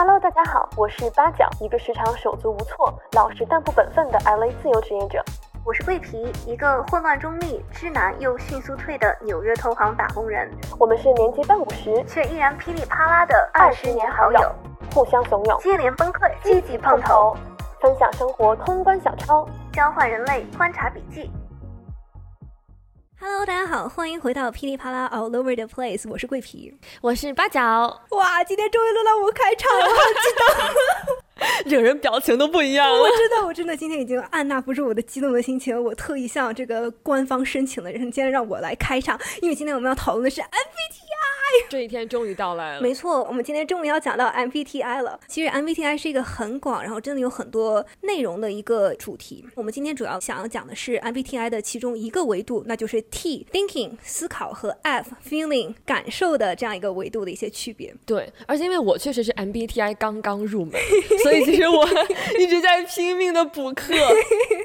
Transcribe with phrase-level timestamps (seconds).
[0.00, 5.20] Hello，大家好，我是八角，一个时常手足无措、老实但不本分的 LA 自由职业者。
[5.64, 10.48] 我是桂皮，一个混乱中立、知难又迅速退的纽约投行打工人。
[10.78, 14.54] 我们是年纪半五十，却依然噼里啪啦的二十年好友，
[14.94, 17.36] 互相怂恿，接连崩溃，积极碰头，
[17.80, 21.28] 分享生活通关小抄，交换人类观察笔记。
[23.20, 27.60] Hello，大家好，欢迎回到噼里啪啦 All Over the Place，我是桂皮，我是八角。
[28.10, 31.66] 哇，今天终于轮到我开场了，好激动！
[31.68, 32.96] 整人表情都不一样了。
[32.96, 41.07] 我真的，我真的今天已经按捺不住我的激动的心情，我特意向这个官方申请了，今天让我来开场，因为今天我们要讨论的是 MBTI。
[41.68, 42.80] 这一天终于到来了。
[42.80, 45.18] 没错，我们今天终于要讲到 MBTI 了。
[45.26, 49.44] 其实 MBTI 是一个很广，然后真的有很多内容的一个主题。
[49.54, 57.94] 我们今天主要想要讲的是 MBTI 的其中一个维度，那就是 T thinking 思考和 F feeling 感受的这样一个维度的一些区别。
[58.04, 60.80] 对，而且因为我确实是 MBTI 刚刚入门，
[61.22, 61.86] 所以其实我
[62.38, 63.94] 一直在拼命的补课。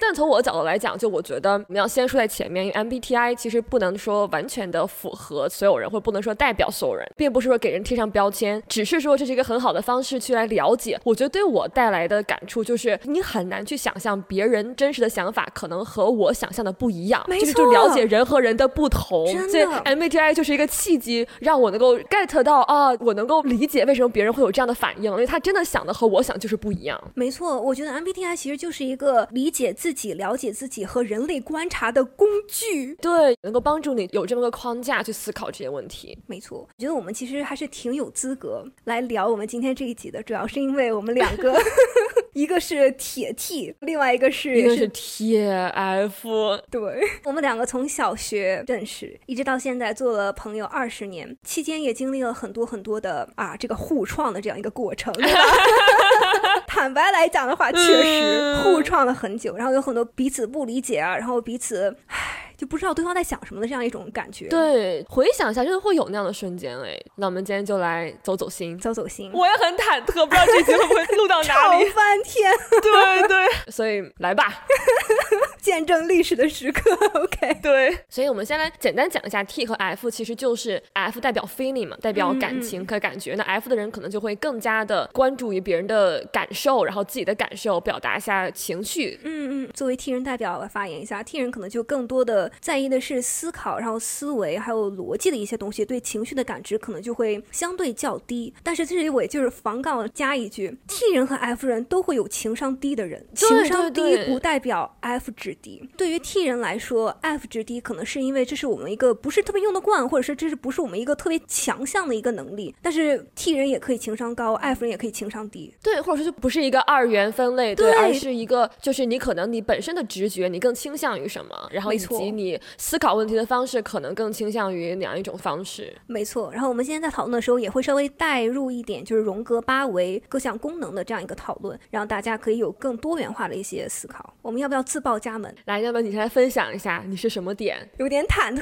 [0.02, 6.70] 但从我的角度来讲，就我觉得我们要先说在前面，因为 MBTI 其实不能说完全的符合所有人，或不能说代表。
[6.74, 11.00] 所有人，并不是说给人贴上标签，只是说这是一个很好的方式去来了解。
[11.04, 17.24] 我觉得对我带来的感触就是，你很难去想象别人真实的想法可能和我想象的不一样。
[17.40, 19.26] 就是就了解人和人的不同。
[19.50, 27.00] 所以 MBTI 就是一个契机，让我能够 get 到啊，我能够理解为什么别人会有这样的反应，因为他真的想的和我想就是不一样。
[27.14, 32.96] 没错，我觉得 MBTI 其实就是一个理解自己、了解自己和人类观察的工具。
[32.96, 36.18] 对，能够帮助你有这么个框架去思考这些问题。
[36.26, 36.63] 没错。
[36.64, 41.54] 我觉得我们其实还是挺有资格来聊我们今天这一集的，主要是因为我们两个，
[42.34, 46.58] 一个是铁 T，另外一个是一个是铁 F。
[46.70, 46.82] 对，
[47.24, 55.40] 我们两个从小学认识，一直到现在做了朋友二十年，期间也经历了很多很多的啊这个互创的这样一个过程，对吧？
[56.68, 62.23] 坦白来讲的话，确实互创了很久，然后有很多彼此不理解啊，然后彼此唉。
[62.64, 64.48] 就不知道对方在想什么的这样一种感觉。
[64.48, 66.98] 对，回想一下，真的会有那样的瞬间哎。
[67.18, 69.30] 那我们今天就来走走心，走走心。
[69.34, 71.84] 我也很忐忑，不知道这集会不会录到哪里。
[71.92, 72.54] 吵翻天。
[72.82, 74.66] 对对，所以来吧。
[75.60, 77.60] 见证历史的时刻，OK。
[77.62, 83.36] 对，所以我们先来简单讲一下 T 和 F，其实就是 F 代表 feeling 嘛，代表感情和感觉。
[83.36, 89.20] 那 F 的人可能就会更加的关注于别人的感受，然后自己的感受表达一下情绪。
[89.24, 89.70] 嗯嗯。
[89.74, 98.54] 作为 T 人代表来发言一下，T 人可能就更多的在意的是思考，然后思维还有逻辑的一些东西，对情绪的感知可能就会相对较低。
[98.62, 105.54] 但是这里我也就是防杠加一句，T 人和 F 人都会有情商低的人，情商低不代表 F 值。
[105.62, 112.74] 低对于 T 人来说，F 值低可能是因为这是我们一个不是特别用得惯，或者是这是不是我们一个特别强项的一个能力。
[112.82, 115.72] 但是 T 人也可以情商高，F 人也可以情商低。
[115.84, 122.43] 对，或者说就不是一个二元分类，对，而是一个就是你可能你本身的直觉你更倾向于什么，然后以及你
[122.78, 125.96] 思考问题的方式可能更倾向于哪样一种方式。
[126.08, 126.52] 没错。
[126.52, 134.34] 然后我们今天在讨论的时候也会稍微带入一点就是荣格八维各项功能的这样一个讨论，让大家可以有更多元化的一些思考。
[134.42, 135.54] 我们要不要自报家门？
[135.66, 137.90] 来，要不要你先来分享一下你是什么点？
[137.98, 138.62] 有点忐忑，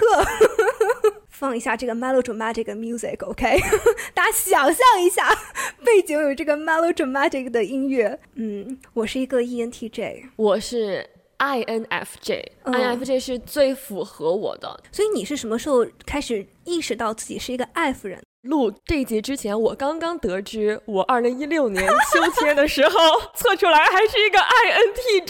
[1.30, 3.60] 放一下这个 melodramatic music，OK？
[4.14, 5.28] 大家想象一下，
[5.84, 8.20] 背景有这个 melodramatic 的音乐。
[8.36, 11.10] 嗯，我是一个 ENTJ，我是
[11.42, 14.80] INFJ，INFJ 是最符合我的。
[14.92, 18.22] 所以你是什么时候开始意识到自己是一个 F 人？
[18.42, 22.98] 录这一集之前，我刚刚得知，我二零一六年 秋天的时候
[23.36, 25.30] 测出来还是一个 INTJ。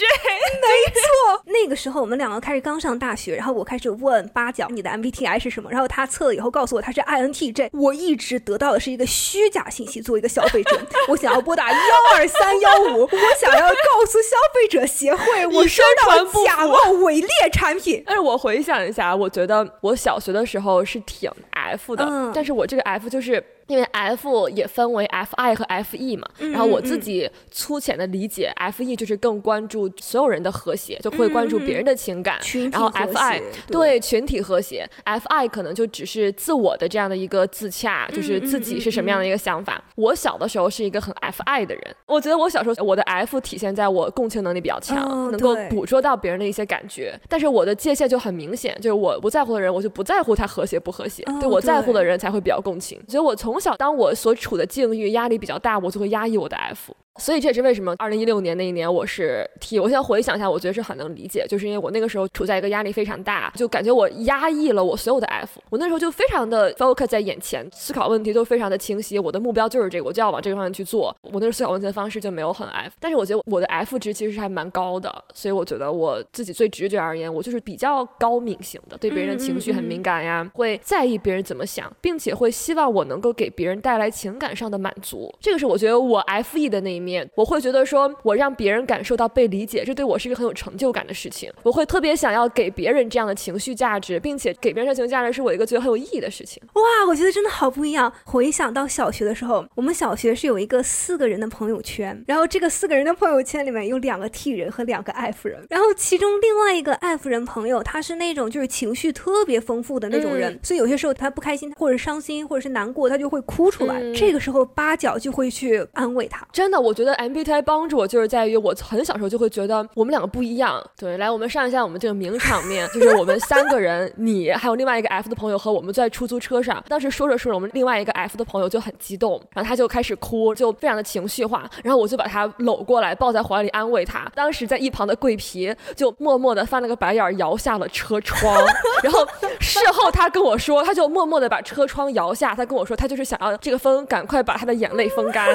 [0.62, 7.68] 没错，那个时候我们两个开始刚上大学，然后我开始问八角你的 MBTI 是什么，然后他测了以后告诉我他是 INTJ。
[7.74, 11.78] 我一直得到的是一个虚假信息，作为一个消费者，我想要拨打幺
[12.14, 13.08] 二三幺五，我
[13.38, 18.02] 想要告诉消费者协会我收到了假冒伪劣产品。
[18.06, 23.01] 但是我回想一下，我觉得我小学的时候是挺 F 的，但是我这个 F。
[23.08, 23.42] 就是。
[23.72, 32.38] 因为 F 也分为 Fi 和 Fe 嘛，然后我自己粗浅的理解，Fe 就是更关注所有人的和谐，就会关注别人的情感，
[32.70, 33.98] 然后 Fi 对。
[34.02, 39.82] 群体和谐，Fi 可能就只是自我的这样的一个自洽，就是自己是什么样的一个想法。
[39.94, 53.61] 我小的时候是一个很 Fi 的人，我觉得我小时候我的 F 体现在我共情能力比较强，能够捕捉到别人的一些感觉，但是我的界限就很明显，就是我不在乎的人，我就不在乎他和谐不和谐，对我在乎的人才会比较共情，所以我从。
[53.62, 56.92] 小当我所处的境遇压力比较大，我就会压抑我的 F。
[57.18, 59.78] 所以这也是为什么二零一六年那一年我是 T。
[59.78, 65.60] 我现在回想一下，我觉得是很能理解，就是因为我那个时候处在一个压力非常大，就感觉我压抑了我所有的 F。
[65.68, 71.14] 我那时候就非常的 focus 在眼前，思考问题都非常的清晰，我的目标就是这个，我就要往这个方向去做。
[71.22, 85.30] 我那时候思考问题的方式就没有很 F，但是我觉得我的 F 值其实是还蛮高的，所以我觉得我自己最直觉而言，我就是比较高敏型的，对别人的情绪很敏感呀，会在意别人怎么想，并且会希望我能够给别人带来情感上的满足。
[85.40, 87.82] 这个是我觉得我 F E 的那一面，我会觉得。
[87.84, 91.52] 说我让别人感受到被理解，这对我是一个很有成就感的事情。
[91.64, 96.62] 我会特别想要给别人这样的情绪价值，并且给别人情绪价值是我一个觉得很有意义的事情。
[96.74, 98.10] 哇，我觉得真的好不一样。
[98.24, 114.00] 回想到小学的时候，我们小学是有一个四个人的朋友圈，然后这个四个人的朋友圈里面有两个 T 人和两个 F 人，然后其中另外一个 F 人朋友，他是那种就是情绪特别丰富的那种人，所以有些时候他不开心或者伤心或者是难过，他就会哭出来。
[114.14, 116.46] 这个时候八角就会去安慰他。
[116.52, 118.52] 真的，我觉得 MBTI 帮助我就是在于。
[118.62, 120.80] 我很小时候就会觉得我们两个不一样。
[120.96, 126.82] 对，来，我们上一下我们这个名场面， 就是我们三个人，你还有另外一个 F 的朋友和我们在出租车上。
[126.88, 131.68] 当时说着说着，我们另外一个 F 的朋友就很激动，然后他就开始哭，就非常的情绪化。
[131.82, 134.30] 然后我就把他搂过来，抱在怀里安慰他。
[134.34, 138.54] 当时在一旁的桂皮就默默的翻了个白眼，摇下了车窗。
[139.02, 139.26] 然后
[139.58, 145.48] 事后他跟我说，他就默默的把车窗摇下，他跟我说，他就是想要这个风赶快把他的眼泪风干。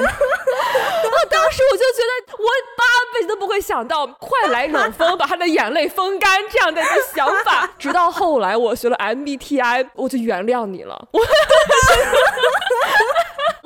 [1.02, 2.48] 然后当时我就觉得我。
[2.78, 7.68] 八辈子都不会想到，快来冷风把他的眼泪风干这样的一个想法。
[7.76, 11.08] 直到后来我学了 MBTI，我就原谅你了。
[11.12, 11.20] 我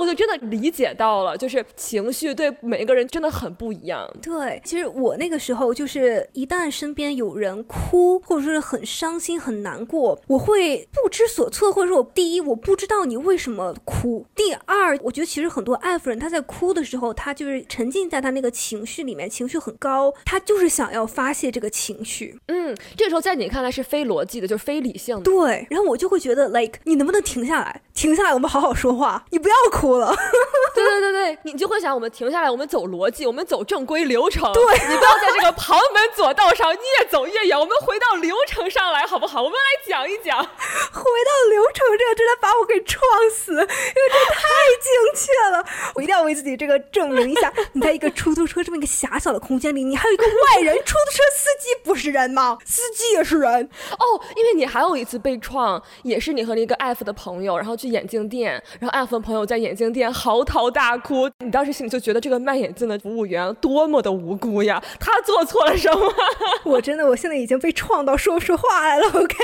[0.06, 4.06] 就真的理解到了，就是情绪对每一个人真的很不一样。
[4.20, 22.38] 对，其实我那个时候就是一旦身边有人哭，或者说是很伤心、很难过，我会不知所措，或者说我第一我不知道你为什么哭，第二我觉得其实很多爱夫人他在哭的时候，他就是沉浸在他那个情绪里面，情绪很高，他就是想要发泄这个情绪。
[22.48, 25.22] 嗯，这个时候在你看来是非逻辑的，就是非理性的。
[25.22, 29.96] 对，然后我就会觉得，like 你能不能停下来，停下来，我们好好说话，你不要哭。
[29.96, 30.12] 了，
[30.74, 34.52] 对对对对，你就会想，我们停下来，我们走逻辑，我们走正规流程。
[34.52, 39.42] 对，你不要在这个旁门左道上越走越远，我们回到流程上来，好不好？
[39.42, 43.00] 我们来讲一讲， 回到流程，这个真的把我给撞
[43.34, 44.42] 死，因为这太
[44.80, 45.64] 精确了。
[45.94, 47.52] 我一定要为自己这个证明一下。
[47.72, 52.58] 你在一个出租车这么一个狭小的空间里，你还有一个外人，出租车司机不是人吗？
[52.64, 54.20] 司机也是人哦。
[54.36, 59.92] 因为你还有一次被撞，也是你和一个 F 的朋友，然后去眼镜店，然后 F 的朋友在眼镜。
[59.92, 64.82] 店嚎啕大哭，你当时心里就觉得这个卖眼镜的服务员多么的无辜呀！
[64.98, 66.10] 他做错了什么？
[66.64, 69.06] 我真的，我现在已经被创到说不出话来了。
[69.12, 69.36] OK，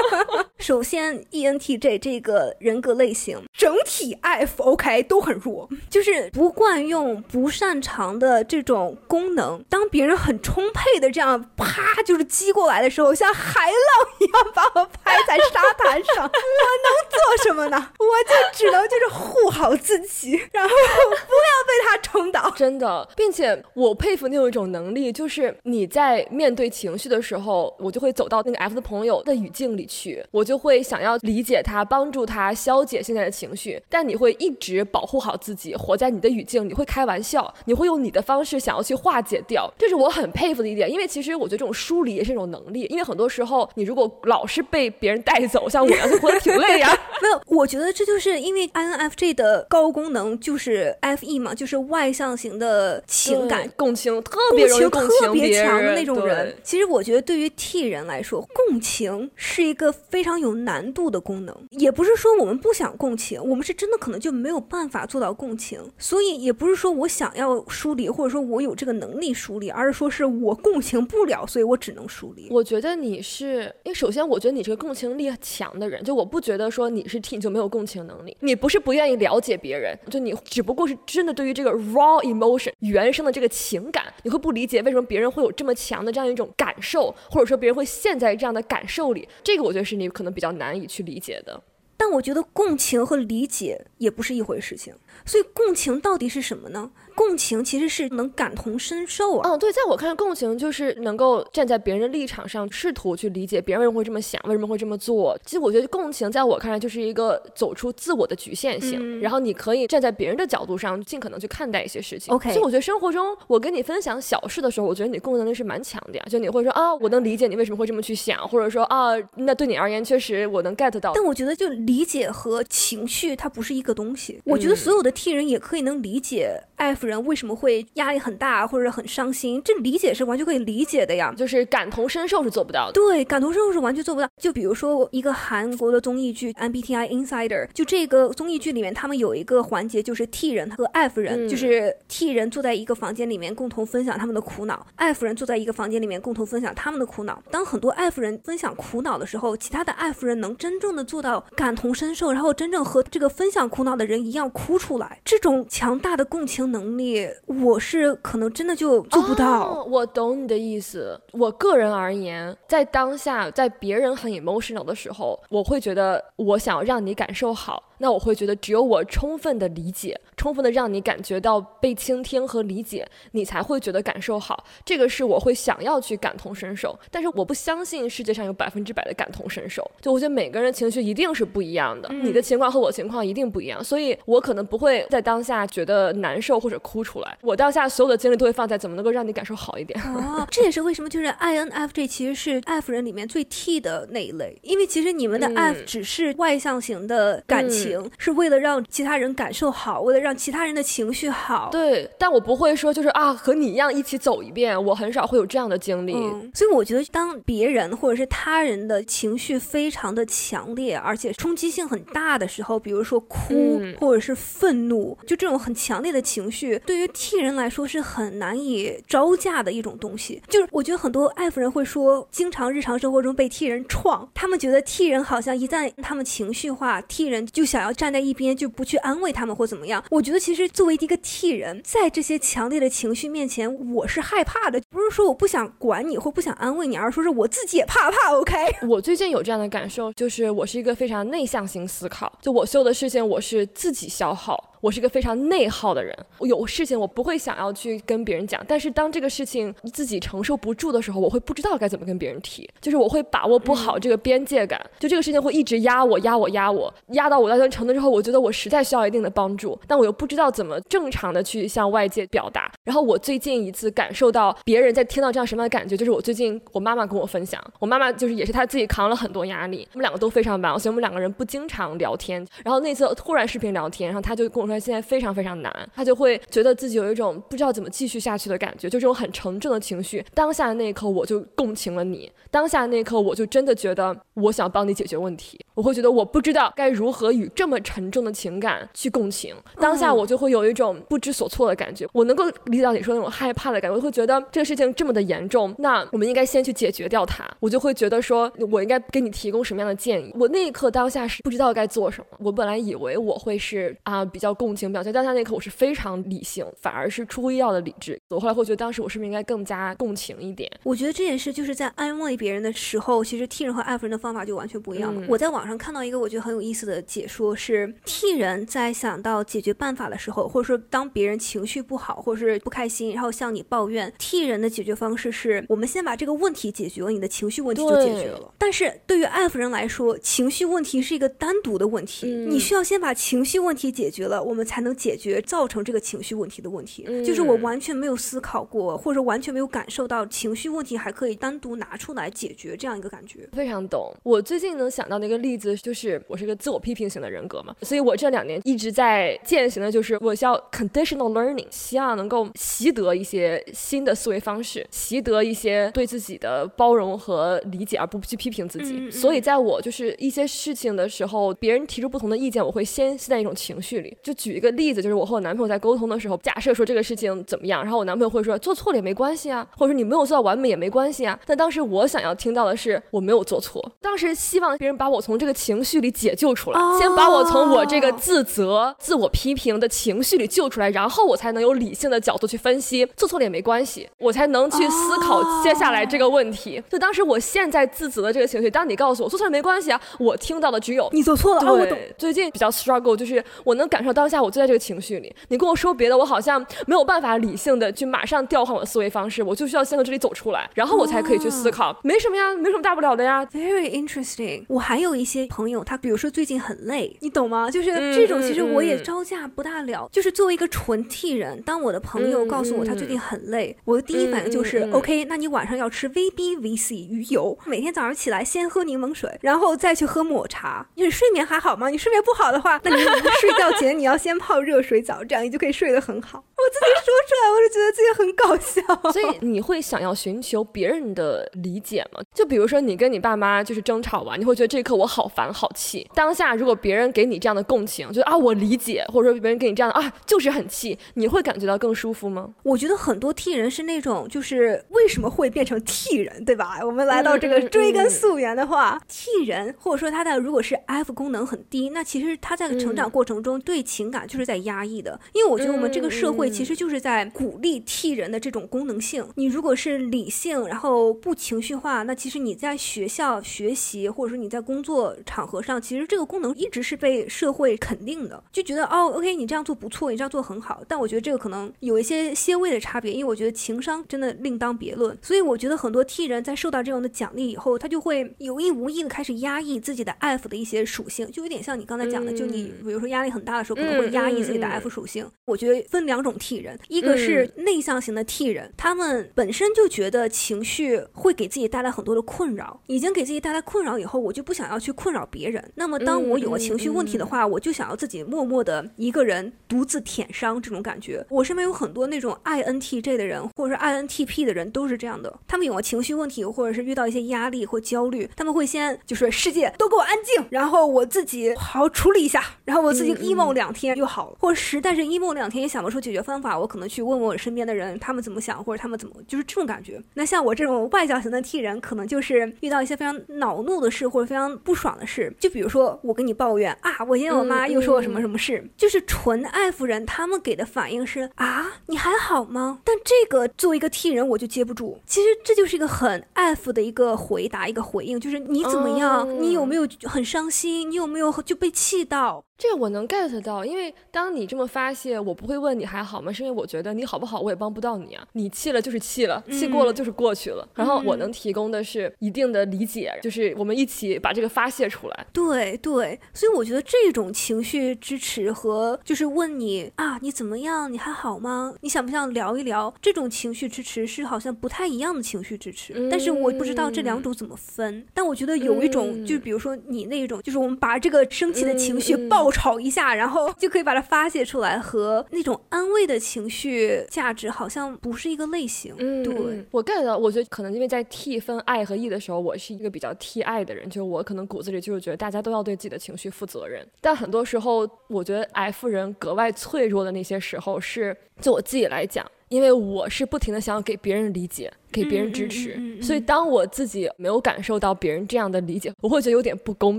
[0.58, 9.62] 首先 ENTJ 这个人格类型整体 F OK 都很弱，就是不惯用、不擅长的这种功能。
[9.68, 17.90] 当别人很充沛的这样啪就是击过来的时候，像海浪一样把我拍在沙滩上， 我能做什么呢？
[17.98, 19.72] 我就只能就是护好。
[19.82, 46.88] 自己， 然后不要被他冲倒， 真的，并且我佩服你有一种能力，就是你在面对情绪的时候，我就会走到那个 F 的朋友的语境里去，我就会想要理解他，帮助他消解现在的情绪，但你会一直保护好自己，活在你的语境，你会开玩笑，你会用你的方式想要去化解掉，这是我很佩服的一点，因为其实我觉得这种疏离也是一种能力，因为很多时候你如果老是被别人带走，像我一样就活得挺累呀。
[47.20, 49.66] 没有，我觉得这就是因为 INFJ 的。
[49.68, 56.54] 高功能就是 F E 嘛，就是外向型的情感共情，特别容易共情，特别强的那种人。
[56.62, 61.56] 其实我觉得对于 T 人来说，共情是一个非常有难度的功能。
[61.70, 65.80] 也不是说我们不想共情，我们是真的可能就没有办法做到共情。
[65.98, 72.48] 所以也不是说我想要梳理，或者说我有这个能力梳理，而是说是我共情不了，所以我只能梳理。
[72.50, 79.52] 我觉得你是，因为首先我觉得你是个共情力强的人，就我不觉得说你是 T 就没有共情能力，你不是不愿意了解。
[79.62, 91.62] 别人就你只不过是真的对于这个 raw emotion 原生的这个情感，你会不理解为什么别人会有这么强的这样一种感受，或者说别人会陷在这样的感受里，这个我觉得是你可能比较难以去理解的。
[91.96, 94.92] 但我觉得共情和理解也不是一回事情，
[95.24, 96.90] 所以共情到底是什么呢？
[97.14, 99.50] 共情其实是能感同身受啊。
[99.50, 105.38] 嗯，对，在我看来，共情就是能够站在别人的立场上，试图去理解别人为什么会这么想，为什么会这么做。
[105.46, 112.34] 其实我觉得共情在我看来就是一个走出自我的局限性，然后你可以站在别人的角度上，尽可能去看待一些事情。
[112.34, 116.24] OK，所以我觉得生活中我跟你分享小事的时候，我觉得你共情能力是蛮强的呀。
[116.28, 121.12] 就你会说啊，我能理解你为什么会这么去想，或者说啊，那对你而言确实我能 get 到。
[121.14, 124.40] 但我觉得就理理解和情绪它不是一个东西。
[124.44, 126.58] 我觉得所有的替人也可以能理解
[127.06, 131.32] 人为什么会压力很大或者很伤心，这理解是完全可以理解的呀。
[131.36, 132.92] 就是感同身受是做不到的。
[132.92, 134.28] 对，感同身受是完全做不到。
[134.40, 147.42] 就比如说一个韩国的综艺剧 MBTI Insider，就这个综艺剧里面，他们有一个环节就是 T 人和 F 人，就是 T 人坐在一个房间里面共同分享他们的苦恼，F 人坐在一个房间里面共同分享他们的苦恼。
[147.50, 155.20] 当很多 F 人分享苦恼的时候，其他的 F 人能真正的做到感同身受，然后真正和这个分享苦恼的人一样哭出来。
[155.24, 159.84] 这种强大的共情能力，力我是可能真的就做不到。
[159.88, 161.20] 我懂你的意思。
[161.32, 167.82] 我个人而言，在当下，在别人很 emotional 的时候，我会觉得我想让你感受好。
[168.02, 174.64] 那我会觉得，只有我充分的理解，充分的让你感觉到被倾听和理解，你才会觉得感受好。
[174.84, 179.88] 这个是我会想要去感同身受，但是我不相信世界上有百分之百的感同身受。
[180.00, 187.38] 就我觉得每个人情绪一定是不一样的，你的情况和我情况一定不一样，所以我可能不会在当下觉得难受或者哭出来。
[187.40, 189.96] 我当下所有的精力都会放在怎么能够让你感受好一点。
[190.02, 197.91] 哦， 这也是为什么就是 INFJ 其实是 F 人里面最 T 的那一类，因为其实你们的 F 只是外向型的感情。
[198.18, 201.68] 是为了让其他人感受好，为了让其他人的情绪好。
[201.72, 206.12] 对，但我不会说就是啊，和你一样一起走一遍，我很少会有这样的经历。
[206.54, 220.42] 所以我觉得，当别人或者是他人的情绪非常的强烈，而且冲击性很大的时候，比如说哭或者是愤怒，就这种很强烈的情绪，对于替人来说是很难以招架的一种东西。
[220.48, 228.22] 就是我觉得很多 F 人会说，经常日常生活中被替人创，他们觉得替人好像一旦他们情绪化替人就想要站在。
[228.22, 234.80] 一边就不去安慰他们或怎么样，我觉得其实作为一个替人，在这些强烈的情绪面前，我是害怕的。
[234.90, 238.32] 不是说我不想管你或不想安慰你，而是说是我自己也怕怕。
[238.38, 238.54] OK，
[238.88, 244.71] 我最近有这样的感受，就是我是一个非常内向型思考，就我所有的事情我是自己消耗。
[244.82, 262.68] 我是一个非常内耗的人，我有事情我不会想要去跟别人讲，但是当这个事情自己承受不住的时候，我会不知道该怎么跟别人提，就是我会把握不好这个边界感，就这个事情会一直压我，压我，压我，压到我到一定程度之后，我觉得我实在需要一定的帮助，但我又不知道怎么正常的去向外界表达。
[262.82, 272.44] 然后我最近一次感受到别人在听到这样什么样的感觉，就是我最近我妈妈跟我分享，我妈妈就是也是她自己扛了很多压力，我们两个都非常忙，所以我们两个人不经常聊天。
[272.64, 274.71] 然后那次突然视频聊天，然后她就跟我说。
[274.78, 280.24] 现在非常非常难，他就会觉得自己有一种不知道怎么继续下去的感觉，就这种很沉重的情绪。
[280.34, 285.58] 当下的那一刻，我就共情了你；当下那一刻，我就真的觉得我想帮你解决问题。
[285.74, 289.54] 我会觉得我不知道该如何与这么沉重的情感去共情。
[289.80, 292.06] 当下我就会有一种不知所措的感觉。
[292.12, 297.42] 我能够理解到你说那种害怕的感觉，我会觉得这个事情这么的严重，那我们应该先去解决掉它。
[297.58, 300.30] 我就会觉得说，我应该给你提供什么样的建议？
[300.38, 302.36] 我那一刻当下是不知道该做什么。
[302.40, 308.16] 我本来以为我会是啊比较共情表现，当下那一刻我是非常理性，反而是出乎意料的理智。
[308.28, 310.70] 我后来会觉得，当时我是不是应该更加共情一点？
[310.84, 315.26] 我觉得这件事就是在安慰别人的时候，其实替人和 F 人的方法就完全不一样了。
[315.28, 328.54] 我在网上看到一个我觉得很有意思的解说，是替人在想到解决办法的时候，或者说当别人情绪不好或者是不开心，然后向你抱怨替人的解决方式是我们先把这个问题解决了，你的情绪问题就解决了。
[328.58, 337.04] 但是对于 F 人来说，情绪问题是一个单独的问题，你需要先把情绪问题解决了，我们才能解决造成这个情绪问题的问题。
[337.24, 343.48] 就是我完全没有思考过，或者完全没有感受到情绪问题还可以单独拿出来解决这样一个感觉。
[343.52, 344.12] 非常懂。
[344.22, 346.12] 我最近能想到的一个例子就是。
[346.28, 359.10] 我是一个自我批评型的人格嘛，所以我这两年一直在践行的就是我需要 conditional learning，希望能够习得一些新的思维方式，习得一些对自己的包容和理解，而不去批评自己。
[359.10, 364.16] 所以在我就是一些事情的时候，别人提出不同的意见，我会先陷在一种情绪里。
[364.22, 371.38] 就举一个例子，就是我和我男朋友在沟通的时候，假设说这个事情怎么样，然后我男朋友会说做错了也没关系啊，或者说你没有做到完美也没关系啊。
[371.44, 376.12] 但当时我想要听到的是我没有做错，当时希望别人把我从这个情绪里。
[376.12, 386.80] 解救出来，先把我从我这个自责、自我批评的情绪里救出来，然后我才能有理性的角度去分析，做错了也没关系，我才能去思考接下来这个问题。
[386.88, 391.86] 就当时我现在自责的这个情绪，当你告诉我做错了没关系啊，我听到的只有你做错了。
[391.86, 403.44] 对，最近比较 struggle，就是我能感受到当下我就在这个情绪里，你跟我说别的，我好像没有办法理性的去马上调换我的思维方式，我就需要先从这里走出来，然后我才可以去思考，没什么呀，没什么大不了的呀。
[403.46, 404.64] Very interesting。
[404.68, 407.68] 我还有一些朋友，他比如说最近很累，你懂吗？
[407.68, 410.08] 就是这种，其实我也招架不大了。
[410.12, 420.86] 就是作为一个纯 T 人，当我的朋友告诉我他最近很累，我的第一反应就是 OK，那你晚上要吃 VB、VC 鱼油，每天早上起来先喝柠檬水，然后再去喝抹茶。
[420.94, 421.88] 你睡眠还好吗？
[421.88, 426.38] 你睡眠不好的话，那你睡觉前 你要先泡热水澡，这样你就可以睡得很好。
[426.38, 429.10] 我自己说出来，我就觉得自己很搞笑。
[429.12, 432.20] 所以你会想要寻求别人的理解吗？
[432.32, 436.08] 就比如说你跟你爸妈就是争吵完，你会觉得这一刻我好烦好气。
[436.14, 442.54] 当下如果别人给你这样的共情，就啊我理解，或者说别人给你这样的啊就是很气，你会感觉到更舒服吗？
[442.62, 446.78] 我觉得很多 T 人是那种就是为什么会变成 T 人，对吧？
[446.84, 456.52] 我们来到这个追根溯源的话，T 人或者说他的如果是 F 功能很低，那其实他在成长过程中对情感就是在压抑的，因为我觉得我们这个社会。
[456.52, 459.26] 其实就是在鼓励替人的这种功能性。
[459.36, 470.82] 你如果是理性，然后不情绪化，那其实你在学校学习，或者说你在工作场合上，其实这个功能一直是被社会肯定的，就觉得哦，OK，你这样做不错，你这样做很好。
[470.86, 475.16] 但我觉得这个可能有一些些微的差别，因为我觉得情商真的另当别论。
[475.22, 485.26] 所以我觉得很多替人在受到这样的奖励以后，他就会有意无意的开始压抑自己的 F 的一些属性，就有点像你刚才讲的，就你比如说压力很大的时候，可能会压抑自己的 F 属性。
[485.46, 486.32] 我觉得分两种。
[486.42, 495.72] T 人，一个是内向型的 T 人，他们本身就觉得情绪会给自己带来很多的困扰，已经给自己带来困扰以后，我就不想要去困扰别人。
[495.76, 501.24] 那么当我有了情绪问题的话，我就想要自己默默的一个人独自舔伤这种感觉。
[501.28, 505.38] 我身边有很多那种 INTJ 的人，或者是 INTP 的人，都是这样的。
[505.46, 516.42] 他们有了情绪问题，或者是遇到一些压力或焦虑，他们会先就是世界都给我安静，然后我自己好好处理一下，然后我自己 emo 两天就好了，或者实在是 emo 两天也想不出解决方。
[516.42, 520.02] 法，我可能去问问我身边的人，他们怎么想，或者他们怎么，就是这种感觉。
[520.14, 532.80] 那像我这种外向型的 T 人，可能就是遇到一些非常恼怒的事，或者非常不爽的事，就比如说我跟你抱怨啊，我今天我妈又说我什么什么事，就是纯爱夫人，他们给的反应是啊，你还好吗？
[532.82, 534.98] 但这个作为一个 T 人，我就接不住。
[535.06, 539.28] 其实这就是一个很爱夫的一个回答，一个回应，就是你怎么样？
[539.40, 540.90] 你有没有很伤心？
[540.90, 542.44] 你有没有就被气到？
[542.58, 546.32] 这个我能 get 到，因为当你这么发泄，我不会问你还好吗？
[546.32, 548.24] 是因为我觉得你好不好，我也帮不到你啊。
[548.34, 550.68] 你气了就是气了，气过了就是过去了。
[550.76, 555.26] 然后我能提供的是一定的理解，就是我们一起把这个发泄出来。
[555.32, 560.92] 对对，所以我觉得这种情绪支持和就是问你啊，你怎么样？
[560.92, 561.74] 你还好吗？
[561.80, 562.94] 你想不想聊一聊？
[563.02, 568.06] 这种情绪支持是好像不太一样的情绪支持，但是我不知道这两种怎么分。
[568.14, 572.51] 但我觉得有一种，就比如说你那种，就是我们把这个生气的情绪爆。
[572.52, 578.94] 吵一下，然后就可以把它发泄出来，和那种安慰的情绪价值好像不是一个类型。
[578.98, 586.86] 嗯，对我 get 到，我觉得可能因为在 T 分爱和 E 的时候，我是一个比较 T 爱的人，就是我可能骨子里就是觉得大家都要对自己的情绪负责任。
[587.00, 599.98] 但很多时候，我觉得 F 人格外脆弱的那些时候，是就我自己来讲，因为我是不停的想要给别人理解，给别人支持，所以当我自己没有感受到别人这样的理解，我会觉得有点不公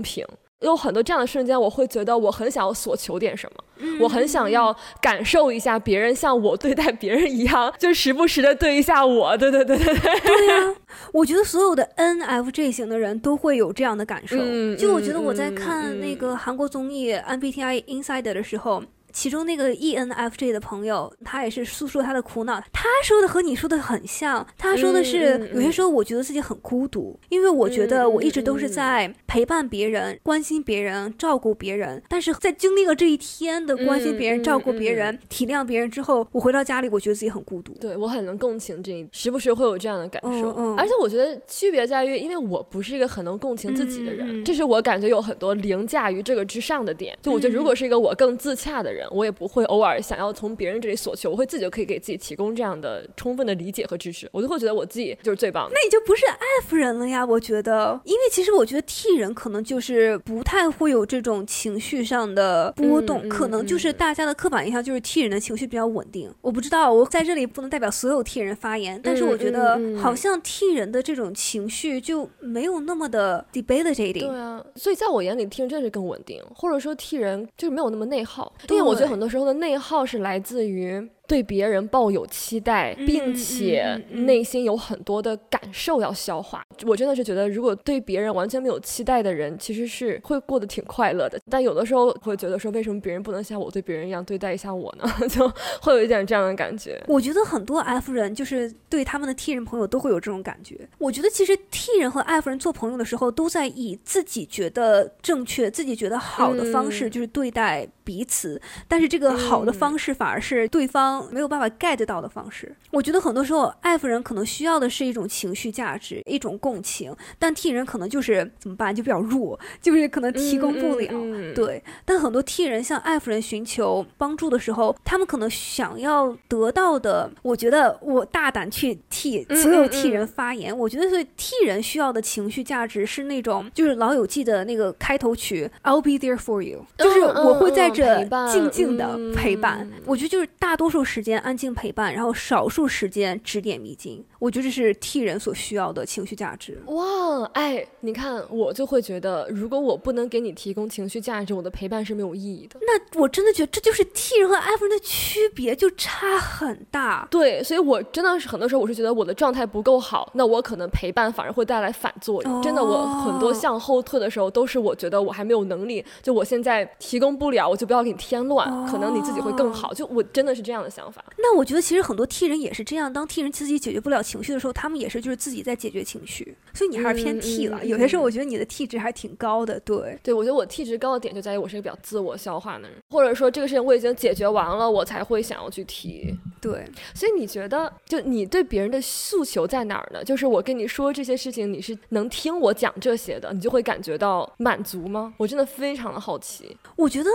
[0.00, 0.24] 平。
[0.64, 9.36] 有很多这样的瞬间，我会觉得我很想要索求点什么，我很想要感受一下别人像我对待别人一样，就时不时的对一下我。
[9.36, 10.20] 对对对对对。
[10.20, 10.74] 对呀，
[11.12, 14.36] 我觉得所有的 NFJ 型的人都会有这样的感受。
[14.76, 18.82] 就我觉得我在看那个韩国综艺 MBTI Insider 的时候。
[19.14, 22.60] 其中那个 ENFJ 的朋友，他也是诉说他的苦恼。
[22.72, 24.44] 他说的和你说的很像。
[24.58, 32.02] 他说的是，有些时候我觉得自己很孤独，因为我觉得我一直都是在陪伴别人、关心别人、照顾别人。
[32.08, 37.72] 但是在经历了这一天的关心别人、照顾别人、体谅别人之后，我回到家里，我觉得自己很孤独。
[37.80, 40.50] 对我很能共情这一，时不时会有这样的感受。
[40.76, 47.16] 而且我觉得区别在于，因为我不是一个很能共情自己的人，这是我感觉有很多凌驾于这个之上的点。
[47.22, 49.03] 就我觉得，如果是一个我更自洽的人。
[49.10, 55.72] 我也不会偶尔想要从别人这里索求，我会自己就可以给自己提供这样的充分的理解和支持，我就会觉得我自己就是最棒的。
[55.74, 56.24] 那你就不是
[56.62, 57.24] F 人了呀？
[57.24, 66.32] 我觉得，因为其实我觉得 T 人可能就是不太会有这种情绪上的波动，可能就是大家的刻板印象就是 T 人的情绪比较稳定。
[66.40, 74.28] 我不知道，我在这里不能代表所有 T 人发言，但是我觉得好像 T 人的这种情绪就没有那么的 debilitating。
[74.28, 78.93] 对啊，所以在我眼里，T 人真的是更稳定，或者说 T 人就是没有那么内耗，因为我。
[78.94, 86.62] 我觉得很多时候的内耗是来自于对别人抱有期待，并且内心有很多的感受要消化。
[86.84, 91.40] 我真的是觉得，如果对别人完全没有期待的人，其实是会过得挺快乐的。
[91.50, 95.04] 但有的时候会觉得说，为什么别人不能像我对别人一样对待一下我呢？
[95.28, 97.02] 就会有一点这样的感觉。
[97.08, 100.88] 我觉得很多 F 人就是对他们的 T 人朋友都会有这种感觉。
[100.98, 108.60] 我觉得其实 T 人和 F 人做朋友的时候，都在以自己觉得正确、自己觉得好的方式，就是对待彼此。
[108.88, 112.74] 但是这个好的方式，反而是对方没有办法 get 到的方式。
[112.90, 121.08] 我觉得很多时候，F 人可能需要的是一种情绪价值，一种共情，但替人可能就是怎么办，就比较弱，就是可能提供不了。
[121.54, 139.88] 对，但很多替人向 F 人寻求帮助的时候，他们可能想要得到的，我觉得我大胆去替所有 T 人发言，我觉得所以 T 人需要的情绪价值是那种，就是《老友记》的那个开头曲 "I'll be there for you"，就是我会在这静静的陪伴。
[140.06, 144.24] 我觉得就是大多数时间安静陪伴，然后少数时间指点迷津。
[144.38, 146.80] 我觉得这是替人所需要的情绪价值。
[146.86, 152.78] 哇，哎，你看，我就会觉得，如果我不能给你提供情绪价值，我的陪伴是没有意义的。
[152.80, 157.26] 那我真的觉得这就是替人和 F 人的区别，就差很大。
[157.30, 162.62] 对，所以我真的是很多时候，我是觉得我的状态不够好，那我可能陪伴反而会带来反作用。
[162.62, 169.92] 真的，我很多向后退的时候，都是我觉得我还没有能力，就我现在提供不了，我就不要给你添乱，可能你自己会更好。
[169.94, 171.24] 就我真的是这样的想法。
[171.38, 174.22] 那我觉得其实很多 T 人也是这样，当 T 人自己解决不了。
[174.22, 177.84] 情绪的时候，他们也是就是自己在解决情绪，所以你还是偏 T 了。
[177.84, 186.34] 有些时候我觉得你的 T 值还挺高的，对对，我觉得我 T 值高的点就在于我是一个比较自我消化的人，或者说这个事情我已经解决完了，我才会想要去提。
[186.60, 190.24] 对，所以你觉得就你对别人的诉求在哪儿呢？
[190.24, 195.34] 就是我跟你说这些事情，你是能听我讲这些的，你就会感觉到满足吗？
[195.36, 196.74] 我真的非常的好奇。
[196.96, 197.30] 我觉得，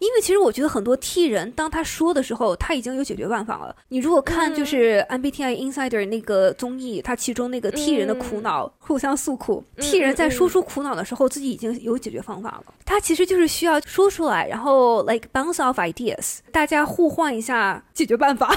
[0.00, 3.74] 因为其实我觉得很多 T 人当他说的时候，他已经有解决办法了。
[3.88, 6.52] 你如果看就是 MBTI Insider 那个。
[6.52, 12.74] 综艺，它其中那个 T 人的苦恼互相诉苦，T 人在说出苦恼的时候，自己已经有解决方法了。
[12.84, 18.54] 他其实就是需要说出来，然后 like bounce off ideas，大家互换一下解决办法，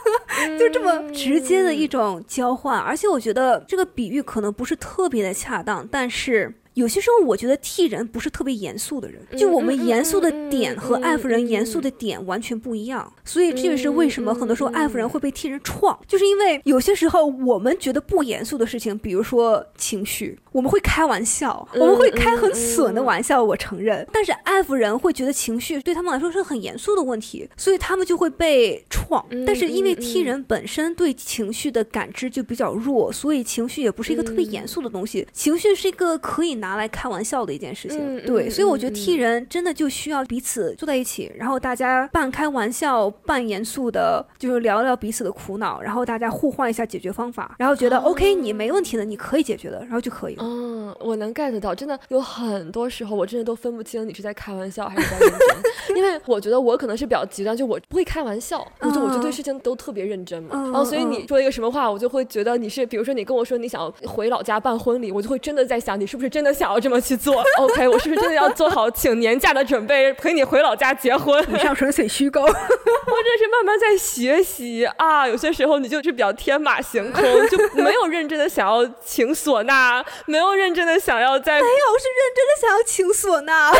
[0.58, 2.78] 就这么直接的一种交换。
[2.78, 6.52] 而且我觉得这个比喻可能不是特别的恰当，但是。
[6.76, 29.24] 有些时候，我觉得 T 人不是特别严肃的人，就我们严肃的点和 F 人严肃的点完全不一样，所以这也是为什么很多时候 F 人会被 T 人创，就是因为有些时候我们觉得不严肃的事情，比如说情绪，我们会开玩笑，我们会开很损的玩笑，我承认，但是 F 人会觉得情绪对他们来说是很严肃的问题，所以他们就会被创。
[29.46, 36.65] 但是因为 T 人本身对情绪的感知就比较弱，所以情绪也不是一个特别严肃的东西，情绪是一个可以拿。
[36.66, 50.42] 拿来开玩笑的一件事情，对，所以我觉得 T 人真的就需要彼此坐在一起，然后大家半开玩笑半严肃的，就是聊聊彼此的苦恼，然后大家互换一下解决方法，然后觉得 OK，你没问题的，你可以解决的，然后就可以了。
[50.44, 66.55] 嗯，我能 get 到，真的有很多时候我真的都分不清你是在开玩笑还是在认真， 因为我觉得我可能是比较极端，就我不会开玩笑，我就我就对事情都特别认真嘛，然后所以你说一个什么话，我就会觉得你是，比如说你跟我说你想回老家办婚礼，我就会真的在想你是不是真的。
[66.56, 71.44] 想要这么去做， OK，我是不是真的要做好请年假的准备， 陪你回老家结婚？
[71.54, 75.28] 以上纯粹虚构， 我这是慢慢在学习啊。
[75.28, 83.72] 有些时候你就是比较天马行空，就没有认真的想要请唢呐，没有认真的想要在，没有是认真的想要请唢呐。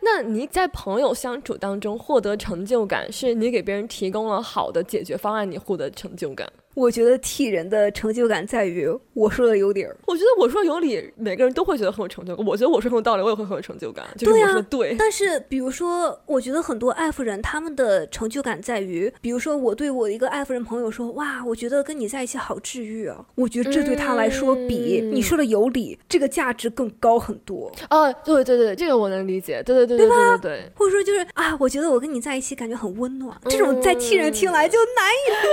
[0.00, 6.48] 那你在朋友相处当中获得成就感，是你给别人提供了好的解决方案，你获得成就感？
[6.76, 9.96] 我觉得替人的成就感在于我说的有理儿。
[10.06, 12.46] 我觉得我说有理，每个人都会觉得很有成就感。
[12.46, 14.06] 我觉得我说很有道理，我也会很有成就感。
[14.18, 14.94] 对呀，对。
[14.98, 27.72] 但是比如说，我觉得很多 F 人他们的成就感在于，比如说我对我一个 F 人朋友说：“哇，我觉得跟你在一起好治愈啊。”我觉得这对他来说比你说的有理这个价值更高很多。
[27.88, 29.62] 哦，对对对，这个我能理解。
[29.62, 30.72] 对对对对对对。
[30.76, 35.48] 或者说就是啊，我觉得我跟你在一起感觉很温暖，这种在替人听来就难以理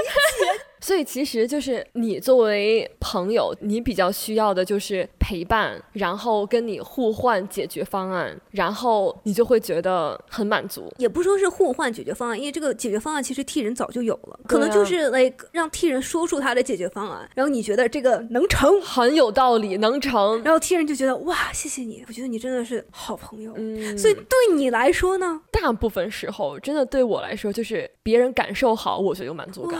[0.58, 0.66] 解。
[0.84, 10.92] 所以其实就是你作为朋友，你比较需要的就是陪伴，然后跟你互换解决方案，然后你就会觉得很满足。
[10.98, 23.54] 也不说是互换解决方案，因为这个解决方案其实替人早就有了，可能就是来让替人说出他的解决方案，然后你觉得这个能成，很有道理，能成，然后替人就觉得哇，谢谢你，我觉得你真的是好朋友。
[23.56, 29.80] 嗯，所以对你来说呢，大部分时候真的对我来说就是别人感受好，我就有满足感。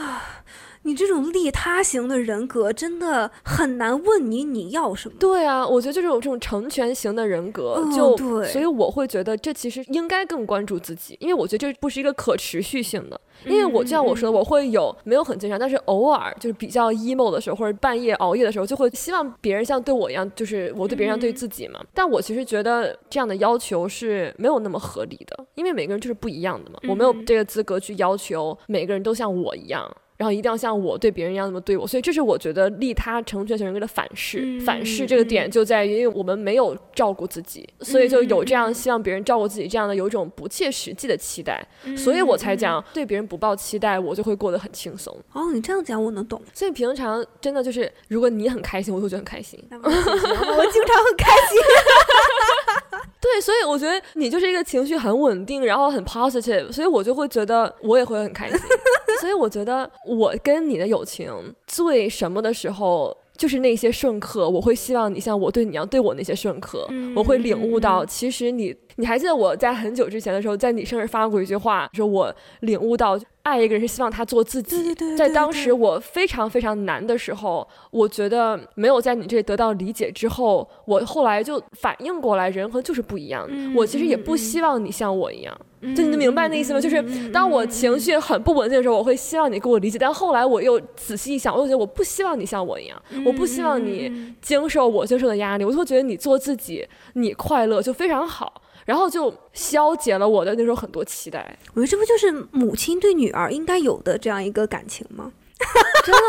[0.84, 5.14] 你这种利他型的人格真的很难问你你要什么。
[5.18, 13.20] 对啊，我觉得就是有这种成全型的人格，就所以我会觉得这其实应该更关注自己，因为我觉得这不是一个可持续性的。
[13.46, 21.80] 因为我就像我说的，我会有没有很经常，但是偶尔就是比较 emo 的时候，或者半夜熬夜的时候，就会希望别人像对我一样，就是我对别人像对自己嘛。
[21.92, 29.90] 但我其实觉得这样的要求是没有那么合理的，因为每个人就是不一样的嘛，我没有这个资格去要求每个人都像我一样。
[30.16, 34.60] 然后一定要像我对别人一样那么对我，所以这是我觉得利他成全型人格的反噬。
[34.60, 45.16] 反噬这个点就在于，因为我们没有照顾自己，所以就有这样希望别人照顾自己这样的有一种不切实际的期待，所以我才讲对别人不抱期待，我就会过得很轻松。
[45.32, 46.40] 哦，你这样讲我能懂。
[46.52, 49.62] 所以平常真的就是，如果你很开心，我就觉得很开心。
[49.70, 51.58] 我经常很开心。
[53.20, 58.58] 对，所以我觉得你就是一个情绪很稳定，然后很 positive，所以我就会觉得我也会很开心。
[59.20, 68.74] 所以我觉得我跟你的友情最什么的时候，就是那些瞬刻，我会希望你像我对你一样对我那些瞬刻，我会领悟到，其实你。
[68.96, 74.94] 你还记得我在很久之前的时候，在你生日发过一句话，说我领悟到爱一个人是希望他做自己。
[75.16, 83.50] 在当时我非常非常难的时候，我觉得没有在你这里得到理解之后，我后来就反应过来，人和就是不一样。
[83.74, 85.60] 我其实也不希望你像我一样，
[85.94, 86.80] 就你能明白那意思吗？
[86.80, 98.62] 就是当我情绪很不稳定的时候，我会希望你给我理解，但后来我又仔细一想，我又觉得我不希望你像我一样，我不希望你经受我经受的压力，我就会觉得你做自己，你快乐就非常好。
[98.84, 101.56] 然后就消解了我的那时候很多期待。
[101.72, 105.32] 我觉得这不就是母亲对女儿应该有的这样一个感情吗？
[106.04, 106.20] 真的，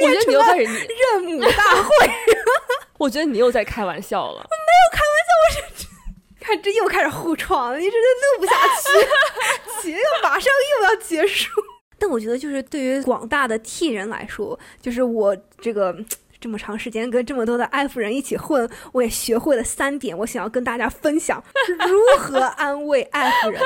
[0.00, 2.10] 我觉得你又开始认母大会。
[2.96, 4.46] 我觉得你又在开玩笑了。
[6.46, 8.06] 看这又开始互创了，你真的
[8.38, 8.52] 录不下
[9.82, 11.50] 去， 节目马上又要结束。
[11.98, 15.96] 但我觉得，就是对于广大的 T 人来说，就是我这个。
[16.38, 21.42] 这么长时间跟这么多的爱夫人一起混，我也学会了三点，我想要跟大家分享
[21.88, 23.60] 如何安慰爱夫人。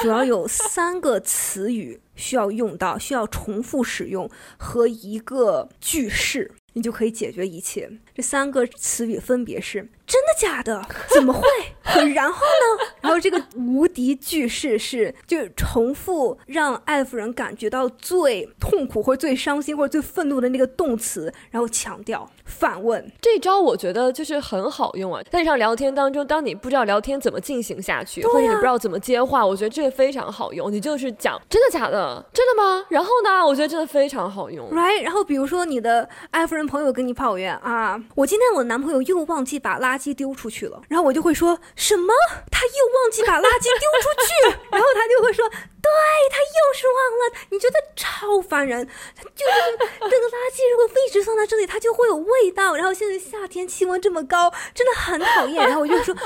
[0.00, 7.88] 主要有三个词语需要用到，需要重复使用和一个句式，你就可以解决一切。
[8.14, 9.88] 这三个词语分别是。
[10.06, 10.86] 真的假的？
[11.08, 11.42] 怎么会？
[12.12, 12.84] 然后呢？
[13.00, 23.10] 然后这个无敌句式是，就重复让爱夫人感觉到最痛苦或者最伤心或者最愤怒的那个动词，然后强调反问。
[23.22, 30.70] 这招我觉得就是很好用啊，在日常聊天当中，当你不知道聊天怎么进行下去，或者你不知道怎么接话，我觉得这个非常好用。
[30.70, 32.22] 你就是讲真的假的？
[32.34, 32.84] 真的吗？
[32.90, 33.44] 然后呢？
[33.44, 34.68] 我觉得真的非常好用。
[34.70, 35.02] Right？
[35.02, 40.14] 然后比如说你的爱夫人朋友跟你抱怨啊，我今天我男朋友又忘记把垃圾。
[40.14, 42.12] 丢出去了，然后我就会说什么？
[42.50, 42.70] 他又
[43.02, 45.50] 忘记把垃圾丢出去， 然后他就会说，
[45.84, 45.90] 对
[46.30, 47.22] 他又是忘了。
[47.50, 52.74] 你觉得超烦人，他就是这个垃圾，如果一直放在这里，它就会有味道。
[52.74, 55.62] 然后现在夏天气温这么高，真的很讨厌。
[55.62, 56.24] 然后我就说，对，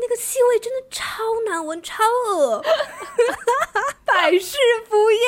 [0.00, 2.62] 那个气味真的超难闻，超恶，
[4.04, 4.56] 百试
[4.88, 5.20] 不厌。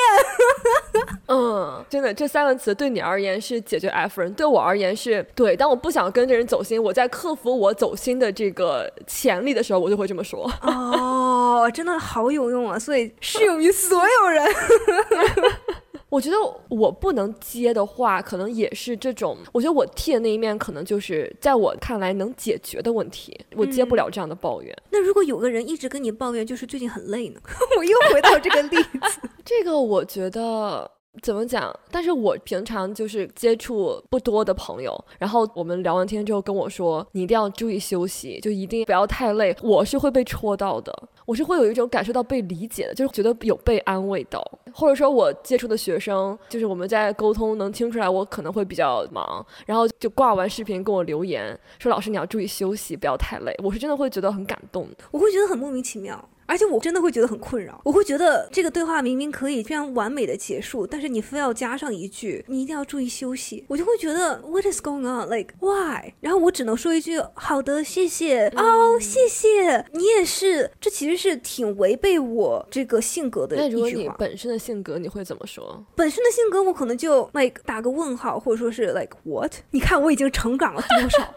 [1.27, 5.55] 嗯，真的，这三个词对你而言是解决 F 人，对我而言是对。
[5.55, 10.51] 当我不想跟这人走心，我在克服我走心的这个潜力的时候，我就会这么说。
[10.61, 12.77] 哦，真的好有用啊！
[12.77, 13.13] 所以
[13.45, 14.43] 适用于所有人。
[16.09, 16.37] 我觉得
[16.69, 19.37] 我不能接的话，可能也是这种。
[19.51, 23.37] 我觉得我替的那一面，可能就是在我看来能解决的问题。
[23.55, 24.73] 我接不了这样的抱怨。
[24.91, 27.41] 那如果有个人一直跟你抱怨，就是最近很累呢？
[27.77, 29.19] 我又回到这个例子。
[29.43, 30.89] 这个我觉得。
[31.23, 31.73] 怎么讲？
[31.89, 39.55] 但是我平常就是接触不多的朋友，然后我们聊完天之后跟我说，你一定要注意休息，就一定不要太累。
[39.63, 40.93] 我是会被戳到的，
[41.25, 44.43] 我是会有一种感受到被理解的，就是觉得有被安慰到。
[44.71, 53.55] 或者说我接触的学生，就是我们在沟通能听出来我可能会比较忙，然后就挂完视频跟我留言说，老师你要注意休息，不要太累。
[53.63, 56.23] 我是真的会觉得很感动，我会觉得很莫名其妙。
[56.45, 65.29] 而且我真的会觉得很困扰，我会觉得这个对话明明可以非常完美的结束，但是你非要加上一句“你一定要注意休息”，我就会觉得 What is going on?
[65.29, 66.13] Like why?
[66.21, 73.69] 然后我只能说一句“好的，谢谢哦，谢谢你也是”，这其实是挺违背我这个性格的一句话。
[73.69, 75.83] 那如果你本身的性格，你会怎么说？
[75.95, 79.51] 本身的性格，我可能就 like 打个问号，或者说是 like what？
[79.71, 81.33] 你看我已经成长了多少？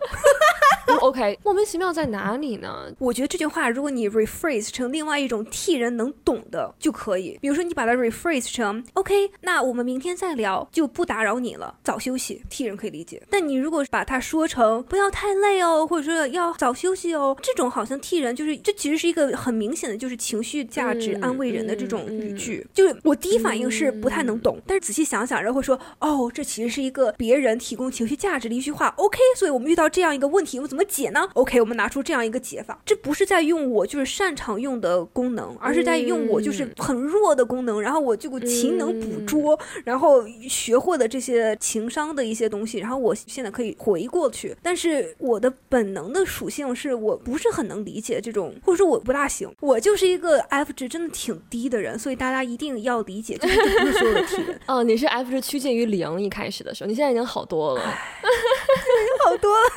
[1.00, 2.90] OK，莫名其妙在哪里呢？
[2.98, 7.38] 我觉得这句话，如果你 rephrase 成另外一种替人能懂的就可以。
[7.40, 13.22] 比如说，你把它 rephrase 成 OK，那我们明天再聊，就不打扰你了，早休息，替人可以理解。
[13.30, 22.66] 但你如果把它说成不要太累哦，或者说要早休息哦，这种好像替人就是这其实是一个很明显的就是情绪价值安慰人的这种语句。
[22.74, 28.92] 就是我第一反应是不太能懂，但是仔细想想，然后说哦，这其实是一个别人提供情绪价值的一句话。
[28.96, 32.82] OK，所以我们遇到这样一个问题，我们怎么解呢？OK，我们拿出这样一个解法。
[32.84, 44.56] 这不是在用我就是擅长用的功能，而是在用我就是很弱的功能，然后我就勤能捕捉，然后学会的这些情商的一些东西，然后我现在可以回过去。
[44.62, 49.48] 但是我的本能的属性是我不是很能理解这种，或者说我不大行。
[49.60, 54.60] 我就是一个 F 值真的挺低的人，所以大家一定要理解，就是不是所有的体人。
[54.66, 57.82] 哦，你是 F 值趋近于零一开始的时候，你现在已经好多了。
[59.24, 59.70] 好多了，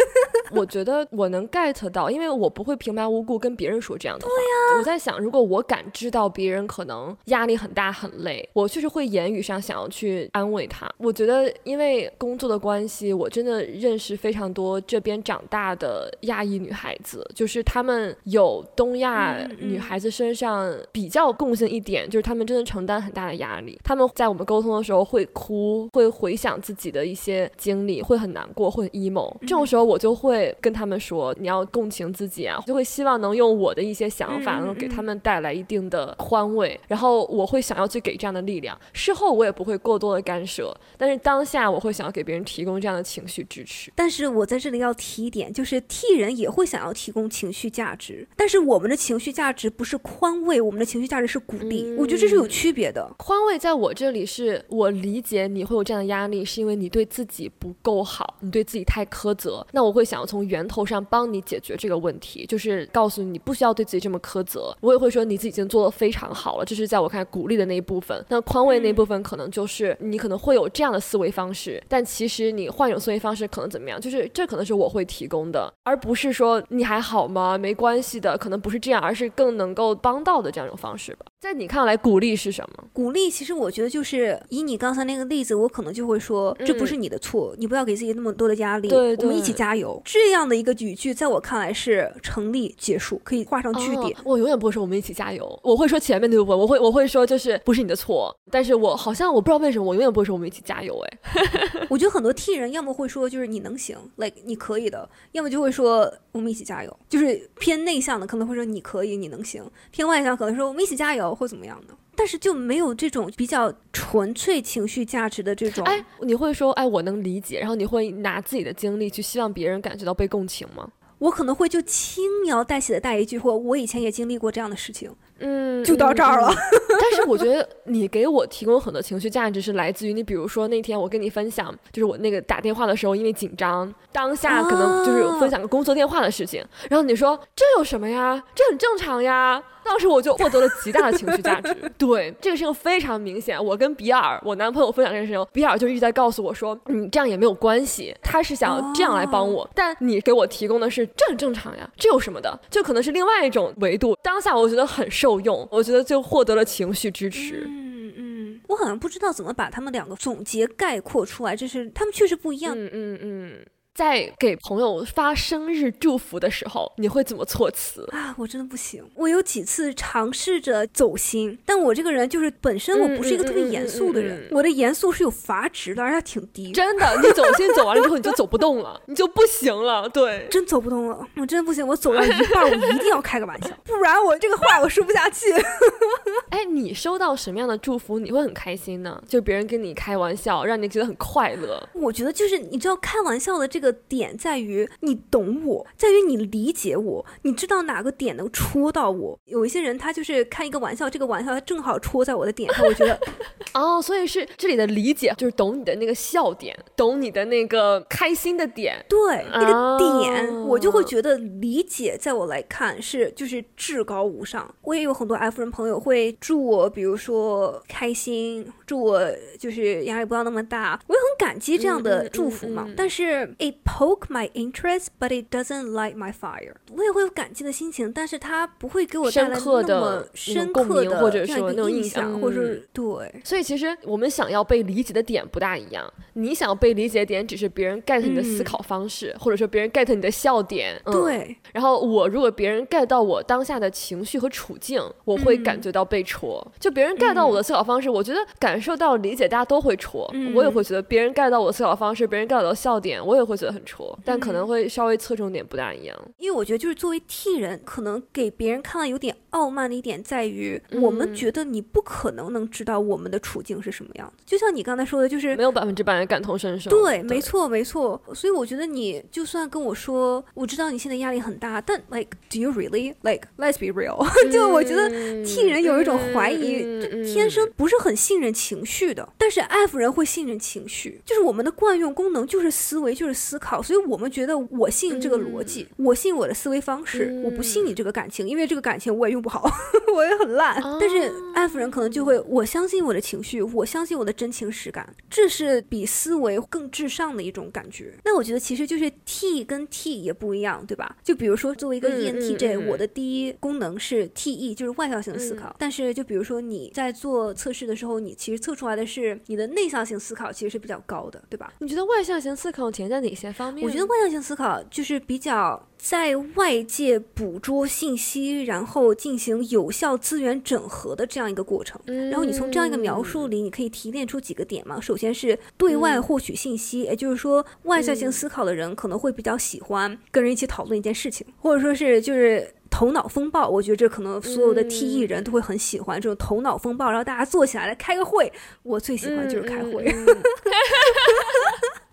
[0.52, 4.32] 我觉得我能 get 到，因为我不会平白无故跟别人说这样的话。
[4.32, 10.88] 对呀，我在想，如果我感知到别人可能压力很大很累，我确实会言语上想要去安慰他。
[10.98, 23.80] 我觉得，因为工作的关系，我真的认识非常多这边长大的亚裔女孩子，就是她们有东亚女孩子身上比较共性一点，就是她们真的承担很大的压力。
[23.84, 29.36] 她们在我们沟通的时候会哭，会回想自己的一些经历，会很难过，会 emo。
[29.42, 36.78] 这种时候，我就会跟他们说：“你要共情自己啊！”就会希望能用我的一些想法，能给他们带来一定的宽慰。
[36.88, 38.78] 然后我会想要去给这样的力量。
[38.92, 43.90] 事后我也不会过多的干涉，但是当下我会想要给别人提供这样的情绪支持。
[43.96, 51.96] 但是我在这里要提一点，就是替人也会想要提供情绪价值，但是我们的情绪价值不是宽慰，我们的情绪价值是鼓励。
[51.98, 53.10] 我觉得这是有区别的。
[53.18, 59.22] 宽慰在我这里是我理解你会有这样的压力，是因为你对自己不够好，你对自己太苛。
[59.22, 64.76] 苛责，那我会想要从源头上帮你解决这个问题，就是告诉你不需要对自己这么苛责。
[64.82, 68.26] 我也会说你自己已经做得非常好了，这是在我看鼓励的那一部分。
[68.30, 74.02] 那宽慰那部分可能就是你可能会有这样的思维方式，但其实你换一种思维方式可能怎么样？
[74.02, 77.58] 就是这可能是我会提供的，而不是说你还好吗？
[77.58, 81.26] 没关系的，可能不是这样，而是更能够帮到的这样一种方式吧。
[81.42, 82.84] 在你看来，鼓励是什么？
[82.94, 88.88] 鼓励其实我觉得就是以你刚才那个例子，我可能就会说这不是你的错，你不要给自己那么多的压力。
[88.88, 89.16] 对。
[89.18, 94.16] 我们一起加油，这样的一个语句，在我看来是成立、结束，可以画上句点。
[94.24, 100.96] 我永远不会说我们一起加油，我会说前面那部分，我会我会说就是不是你的错，但是我好像我不知道为什么，我永远不会说我们一起加油。
[101.00, 101.18] 哎，
[101.90, 111.94] 我觉得很多替人要么会说就是你能行，like 你可以的，要么就会说我们一起加油，就是偏内向的可能会说你可以，你能行；偏外向可能说我们一起加油或怎么样的。
[112.16, 115.84] 但是就没有这种比较纯粹情绪价值的这种。
[115.86, 120.88] 哎，你会说，哎，我能理解，然后你会拿自己的经历去希望别人感觉到被共情吗？
[121.20, 125.12] 我可能会就轻描淡写的带一句，或我以前也经历过这样的事情。
[125.38, 126.52] 嗯，就到这儿了。
[127.00, 138.44] 但是我觉得你给我提供很多情绪价值是来自于你，比如说那天我跟你分享，就是我那个打电话的时候，因为紧张，当下可能就是分享个工作电话的事情，然后你说这有什么呀？
[138.56, 139.62] 这很正常呀。
[139.84, 141.76] 当时我就获得了极大的情绪价值。
[141.98, 143.64] 对，这个事情非常明显。
[143.64, 148.16] 我跟比尔，我男朋友分享这件事情，比尔就一直在告诉我说，你这样也没有关系。
[148.22, 152.60] 他是想这样来帮我，但你给我提供的是这很正常呀，这有什么的？
[152.70, 154.18] 就可能是另外一种维度。
[154.24, 157.66] 当下我觉得很受用，我觉得就获得了情绪支持。
[157.68, 162.74] 嗯嗯，我好像不知道怎么把他们两个总结概括出来，就是他们确实不一样。
[162.78, 163.66] 嗯嗯嗯。
[163.94, 168.34] 在给朋友发生日祝福的时候，你会怎么措辞啊？
[168.38, 169.04] 我真的不行。
[169.16, 176.72] 我有几次尝试着走心，但我这个人就是本身我不是一个特别严肃的人，我的严肃是有阀值的，而且挺低。
[176.72, 180.08] 真的，你走心走完了之后，你就走不动了， 你就不行了。
[180.08, 181.86] 对，真走不动了，我真的不行。
[181.86, 185.52] 我走到一半，我一定要开个玩笑， 不然我这个话我说不下去。
[186.50, 189.22] 哎，你收到什么样的祝福你会很开心呢？
[189.28, 191.90] 就别人跟你开玩笑，让你觉得很快乐。
[191.94, 193.81] 我觉得就是你知道开玩笑的这个。
[193.82, 199.38] 个点在于你懂我，在于你理解我，你知道哪个点能戳到我。
[199.46, 203.20] 有一些人他就是开一个玩笑，这个玩笑他正好戳在我的点上，我觉得
[203.74, 209.04] 哦，所以是这里的理解就是懂你的那个笑点，懂你的那个开心的点。
[209.10, 214.74] 对，那个点我就会觉得理解，在我来看是就是至高无上。
[214.82, 219.22] 我也有很多 F 人朋友会祝我，比如说开心，祝我
[219.58, 222.88] 就是压力不要那么大，我也很感激这样的祝福嘛。
[222.96, 226.74] 但是 A it poke my interest, but it doesn't light my fire。
[226.96, 233.42] 我也会有感激的心情，但是它不会给我带来那么深刻的或者说那种印象，或者是对。
[233.44, 236.12] 所以其实我们想要被理解的点不大一样。
[236.34, 241.02] 你想要被理解的点只是别人 get 你的思考方式，或者说别人 get 你的笑点。
[241.06, 241.56] 对。
[241.74, 246.66] 然后我如果别人 get 到我当下的情绪和处境，我会感觉到被戳。
[246.80, 250.30] 就别人 get 到我的思考方式，我觉得感受到理解，大家都会戳。
[250.56, 254.18] 我也会觉得别人 get 到我的思考方式，别人 get 到笑点，我也会觉得很戳。
[254.26, 256.18] 但可能会稍微侧重点不大一样。
[256.38, 264.44] 因为我觉得就是作为 T 人，可能给别人看了有点傲慢的一点在于，我们觉得你不可能能知道我们的处境是什么样子。
[264.46, 266.90] 就像你刚才说的，就是没有百分之百的感同身受。
[266.90, 268.22] 对，没错，没错。
[268.34, 274.26] 所以我觉得你就算跟我说，我知道你现在压力很大，但 like do you really like let's be real？
[274.52, 275.10] 就我觉得
[275.46, 276.80] T 人有一种怀疑，
[277.26, 289.70] 天生不是很信任情绪的，但是 F 人会信任情绪，就是我们的惯用功能就是思维，就是思考，所以我们觉得我信这个逻辑，我信我的思维方式，我不信你这个感情，因为这个感情我也用不好，
[290.16, 290.82] 我也很烂。
[291.00, 298.14] 但是安抚人可能就会，我相信我的情绪，我相信我的真情实感，这是比思维更至上的一种感觉。
[298.24, 301.18] 那我觉得其实就是 T 跟 T 也不一样，对吧？
[301.24, 305.76] 就比如说作为一个 ENTJ，我的第一功能是 TE，就是外向型思考。
[305.80, 311.74] 但是就比如说你在做测试的时候，你其实测出来的是你的内向型思考其实是比较高的，对吧？
[311.80, 313.86] 你觉得外向型思考体现在哪些方面？
[313.86, 322.00] 我觉得外向性思考就是比较在外界捕捉信息，然后进行有效资源整合的这样一个过程。
[322.06, 325.00] 然后你从这样一个描述里，你可以提炼出几个点嘛？
[325.02, 333.68] 首先是对外获取信息，也就是说，外向性思考的人可能会比较喜欢跟人一起讨论一件事情，或者说是就是头脑风暴。
[333.70, 338.52] 我觉得这可能所有的 T E 人都会很喜欢这种头脑风暴，然后大家坐起来来开个会。
[338.84, 340.06] 我最喜欢就是开会。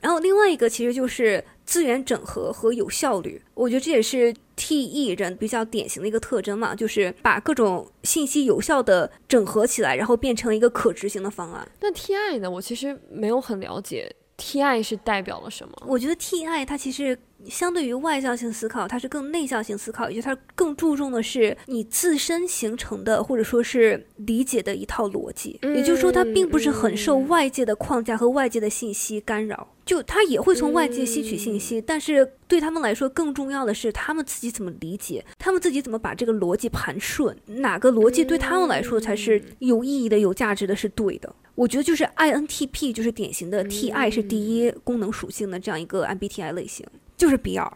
[0.00, 11.68] 然后另外一个其实就是资源整合和有效率，我觉得这也是 T E 人比较典型的一个特征嘛，就是把各种信息有效的整合起来，然后变成一个可执行的方案。
[11.80, 12.50] 那 T I 呢？
[12.50, 15.74] 我其实没有很了解 T I 是代表了什么。
[15.86, 17.18] 我觉得 T I 它其实。
[17.48, 25.56] 相对于外向性思考，它是更内向性思考，也就它更注重的是你自身形成的或者说是理解的一套逻辑。
[25.62, 41.34] 也就是说，它并不是很受外界的框架和外界的信息干扰，就他也会从外界吸取信息，但是对他们来说，更重要的是他们自己怎么理解，他们自己怎么把这个逻辑盘顺，哪个逻辑对他们来说才是有意义的、有价值的、是对的。
[41.54, 46.86] 我觉得就是 INTP 就是典型的 TI 是第一功能属性的这样一个 MBTI 类型。
[47.18, 47.70] 就是比尔，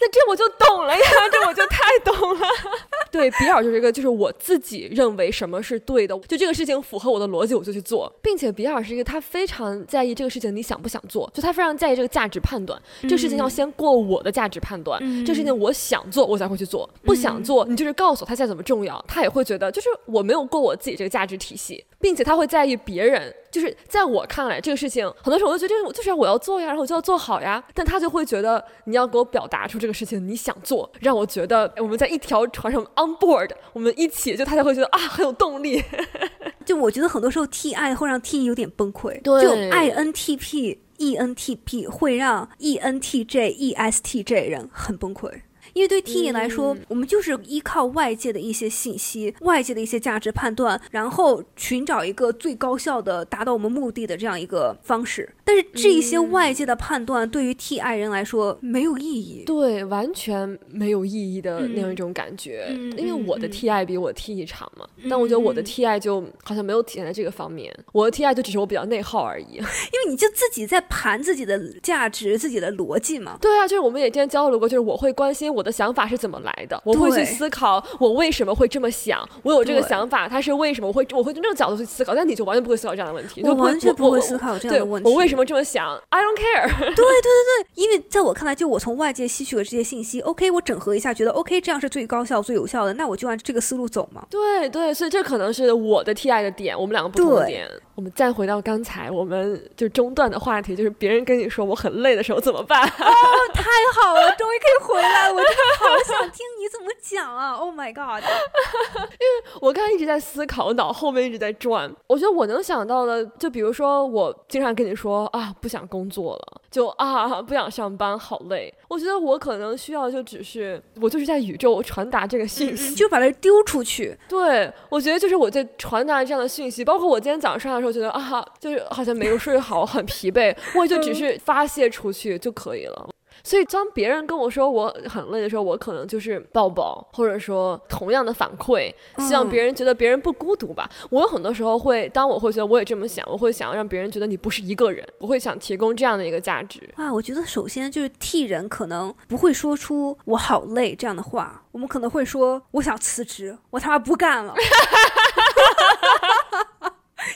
[0.00, 2.46] 那这我就懂了呀，这我就太懂了。
[3.12, 23.34] 对，比尔就是一个，就是我自己认为什么是对的，就这个事情符合我的逻辑，我就去做，并且比尔是一个他非常在意这个事情你想不想做，就他非常在意这个价值判断，这个事情要先过我的价值判断，这个事情我想做我才会去做，不想做你就是告诉我它再怎么重要，他也会觉得就是我没有过我自己这个价值体系，并且他会在意别人。
[23.50, 27.62] 就是在我看来，这个事情很多时候我就觉得，就是我要做呀，然后我就要做好呀。
[27.74, 35.82] 但他就会觉得你要给我表达出这个事情你想做，让我觉得我们在一条船上 on board，我们一起，就他才会觉得啊很有动力。
[36.64, 42.48] 就我觉得很多时候 T I 会让 T 有点崩溃，对，就 I N T P E N T P 会让
[42.56, 45.30] E N T J E S T J 人很崩溃。
[45.74, 55.28] 因为对 T 来说，我们就是依靠外界的一些信息、外界的一些价值判断，然后寻找一个最高效的达到我们目的的这样一个方式。
[55.44, 62.68] 但是这一些外界的判断对于 T I 人来说没有意义，对，完全没有意义的那样一种感觉。
[62.96, 67.74] 因为我的 T I 比我 T 长嘛，但我觉得我的 T I 就好像没有体现在这个方面。
[67.92, 69.54] 我的 T I 就只是我比较内耗而已。
[69.56, 73.38] 因为你就自己在盘自己的价值、自己的逻辑嘛。
[73.40, 75.61] 对啊，就是我们也之前交流过，就是我会关心我。
[75.62, 76.80] 我的想法是怎么来的？
[76.84, 79.24] 我会去思考我为什么会这么想。
[79.44, 80.88] 我有这个想法，它是为什么？
[80.88, 82.16] 我会我会从这个角度去思考。
[82.16, 85.08] 但你就完全不会思考这样的问题，我完全不会思考这样的问题。
[85.08, 86.66] 我为什么这么想？I don't care。
[86.82, 94.26] 对对对对，因为在我看来，就我从外界吸取了这些信息，OK，我整合一下，觉得 OK，这样是最高效、最有效的，那我就按这个思路走嘛。
[94.28, 97.70] 对对，所以这可能是我的 TI 的点，我们两个不同的点。
[97.94, 102.82] 我们再回到刚才我们就中断的话题，就是别人跟你说我很累的时候怎么办？
[102.82, 103.14] 哦，
[103.52, 103.62] 太
[103.94, 105.40] 好了，终于可以回来了，我
[105.78, 108.22] 好想听你怎么讲啊！Oh my god！
[108.24, 111.92] 因为我刚才一直在思考，脑后面一直在转。
[112.06, 118.72] 我觉得我能想到的，就比如说我经常跟你说啊，不想工作了，就啊不想上班，好累。
[118.88, 124.16] 我觉得我可能需要就只是我就是在宇宙传达这个信息，就把它丢出去。
[124.28, 127.82] 对，我觉得就是我在传达这样的讯息，包括我今天早上的。
[127.82, 133.08] 时候觉得啊，就是好像没有睡好，很疲惫，我就只是发泄出去就可以了。
[133.44, 140.88] 所以当别人跟我说我很累的时候，我可能就是抱抱，或者说同样的反馈，希望别人觉得别人不孤独吧。
[141.10, 146.80] 我有很多时候会，当我会觉得我也这么想，我会想要让别人觉得你不是一个人，我会想提供这样的一个价值。
[146.94, 154.54] 啊，我觉得首先就是替人可能不会说出我好累这样的话，我们可能会说我想辞职，我他妈不干了。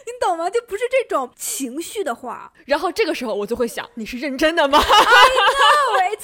[0.05, 0.49] 你懂吗？
[0.51, 2.53] 就不是这种情绪的话。
[2.64, 6.22] 然后这个时候我就会想，你是认真的吗？I know it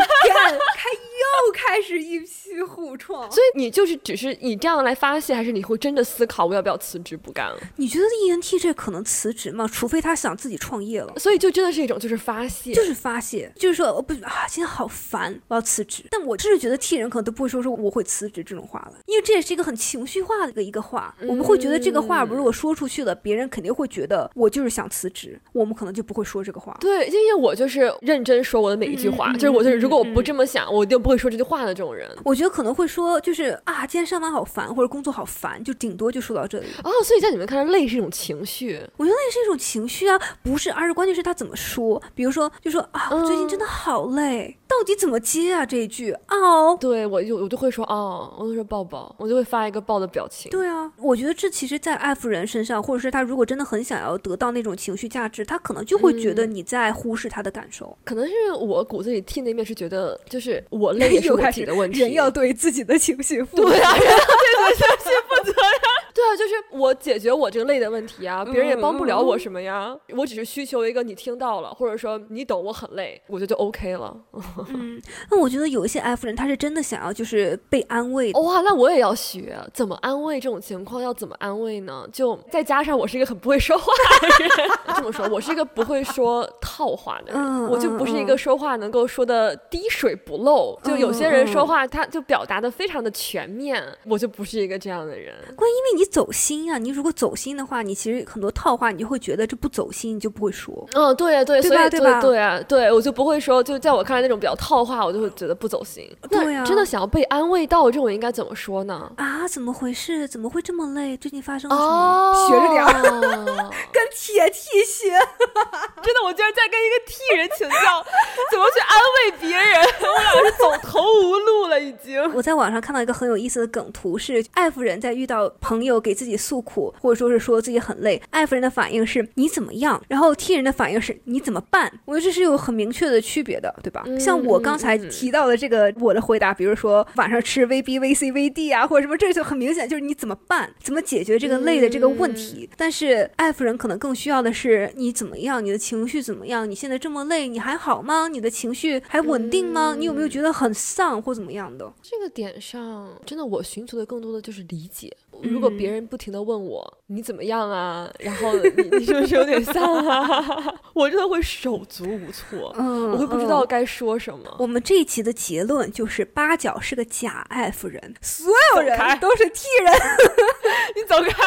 [0.00, 3.30] again，开又开始一批互创。
[3.30, 7.58] 所以你就是只是以这样来发泄，还是你会真的思考我要不要辞职不干了？
[7.76, 9.68] 你觉得 ENTJ 可能辞职吗？
[9.72, 11.12] 除非他想自己创业了。
[11.18, 16.04] 所以就真的是一种就是发泄，就是发泄，就是说我不啊，今天好烦，我要辞职。
[16.10, 21.14] 但我真是觉得 T 人可能都不会说说我会辞职这种话了，因为这也是一个很情绪化的一个一个话。
[21.20, 26.76] 我们会觉得这个话如果说出去了，别人肯定会觉得我就是想辞职，我们可能就不会说这个话。
[26.78, 32.06] 对，因为我就是认真说我的每一句话，就是我就是如果我不这么想，我一定不会说这句话的这种人。
[32.24, 36.66] 我觉得可能会说就是啊，今天上班好烦，或者工作好烦，就顶多就说到这里。
[36.84, 38.78] 哦，所以在你们看来，累是一种情绪。
[38.96, 42.02] 我觉得累是一种情绪啊，不是，而是关键是他怎么说。
[42.14, 45.66] 比如说，就说啊，我最近真的好累，到底怎么接啊？
[45.66, 50.50] 这一句哦，对我就我就会说哦，我就说抱抱，我就会发一个抱的表情。
[50.50, 57.96] 对啊，我觉得这其实，在爱夫人身上，或者是他如果真的很想要得到那种情绪价值，他可能就会觉得你在忽视他的感受。
[58.02, 62.00] 可能是我骨子里替那面是觉得，就是我累也 是我己的问题。
[62.00, 63.64] 人要对自己的情绪负责。
[63.64, 65.91] 对啊，人要对自己的情绪负责呀。
[66.22, 69.96] 对啊，就是我解决我这个累的问题啊，别人也帮不了我什么呀。
[70.16, 74.16] 我只是需求一个你听到了，或者说你懂我很累，我觉得就 OK 了。
[74.72, 75.02] 嗯，
[75.32, 78.30] 那我觉得有一些 F 人，他是真的想要就是被安慰。
[78.34, 82.06] 哇，那我也要学怎么安慰这种情况，要怎么安慰呢？
[82.12, 90.78] 就再加上我是一个很不会说话的人， 这么说，我是一个不会说套话的人，我就不是一个说话能够说的滴水不漏。
[90.84, 95.34] 就有些人说话，他就表达的非常的全面，我就不是一个这样的人。
[95.56, 96.11] 关因为你。
[96.12, 96.76] 走心啊！
[96.76, 100.86] 你如果走心的话，你其实很多套话，你就会觉得这不走心，你就不会说。
[100.92, 101.88] 嗯，对啊，对，对吧？
[101.88, 102.20] 对吧？
[102.20, 103.62] 对啊，对我就不会说。
[103.62, 106.06] 就在我看来，那种比较套话，我就会觉得不走心。
[106.28, 109.10] 对呀，真的想要被安慰到，这种应该怎么说呢？
[109.16, 110.28] 啊，怎么回事？
[110.28, 111.16] 怎么会这么累？
[111.16, 112.46] 最近发生了什么？
[112.46, 115.08] 学着点儿， 跟铁 T 学。
[116.04, 118.04] 真的，我居然在跟一个 T 人请教
[118.52, 122.20] 怎么去安慰别人，我俩是走投无路了，已经。
[122.34, 126.01] 我在网上看到一个很有意思的梗图，是爱夫人在遇到朋友。
[126.02, 131.90] 给自己诉苦，或者说是说自己很累，爱夫人的反应是你怎么样，然后 T 人的反应是你怎么办？
[132.04, 134.04] 我觉得这是有很明确的区别的，对吧？
[134.18, 142.68] 像我刚才提到的这个我的回答，比如说晚上吃 VB、VC、VD 啊，或者什么，这就很明显就是你怎么办，怎么解决这个累的这个问题。
[142.76, 146.68] 但是爱夫人可能更需要的是你怎么样，你的情绪怎么样？
[146.68, 148.28] 你现在这么累，你还好吗？
[148.28, 149.94] 你的情绪还稳定吗？
[149.96, 151.92] 你有没有觉得很丧或怎么样的？
[152.02, 155.14] 这个点上，真的我寻求的更多的就是理解。
[155.42, 160.74] 如果别人不停的问我你怎么样啊，然后你你是不是有点丧啊？
[160.94, 164.56] 我真的会手足无措，嗯我会不知道该说什么。
[164.58, 169.92] 我们这一期的结论就是八角是个假 F 人，所有人都是 T 人。
[170.94, 171.42] 你走开！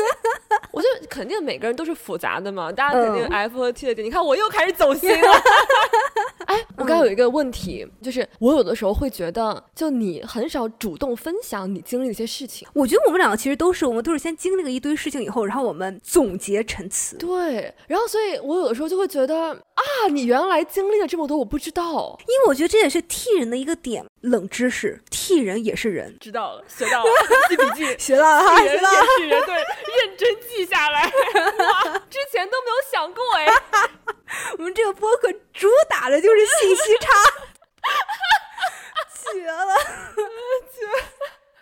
[0.72, 4.06] 我就肯定每个人都是复杂的嘛，大家肯定 F 和 T 的点。
[4.06, 5.42] 你看我又开始走心了。
[6.86, 12.66] 哎，我刚有一个问题，就是我有的时候会觉得，就你很少主动分享你经历的一些事情。
[12.74, 17.16] 我觉得我们两个其实都是，我们都是先经历了一堆事情以后，然后我们总结陈词。
[17.16, 22.18] 对，然后所以我有的时候就会觉得啊，你原来经历了这么多，我不知道。
[22.26, 26.16] 因为我觉得这也是替人的一个点，冷知识替人也是人。
[26.18, 27.10] 知道了，学到了，
[27.48, 31.02] 记笔记， 学到了，替人了，也是人，对，认真记下来。
[31.04, 33.46] 哇，之前都没有想过哎。
[34.58, 37.12] 我们这个播客主打的就是信息差，
[39.32, 39.74] 绝了，
[40.72, 40.86] 绝，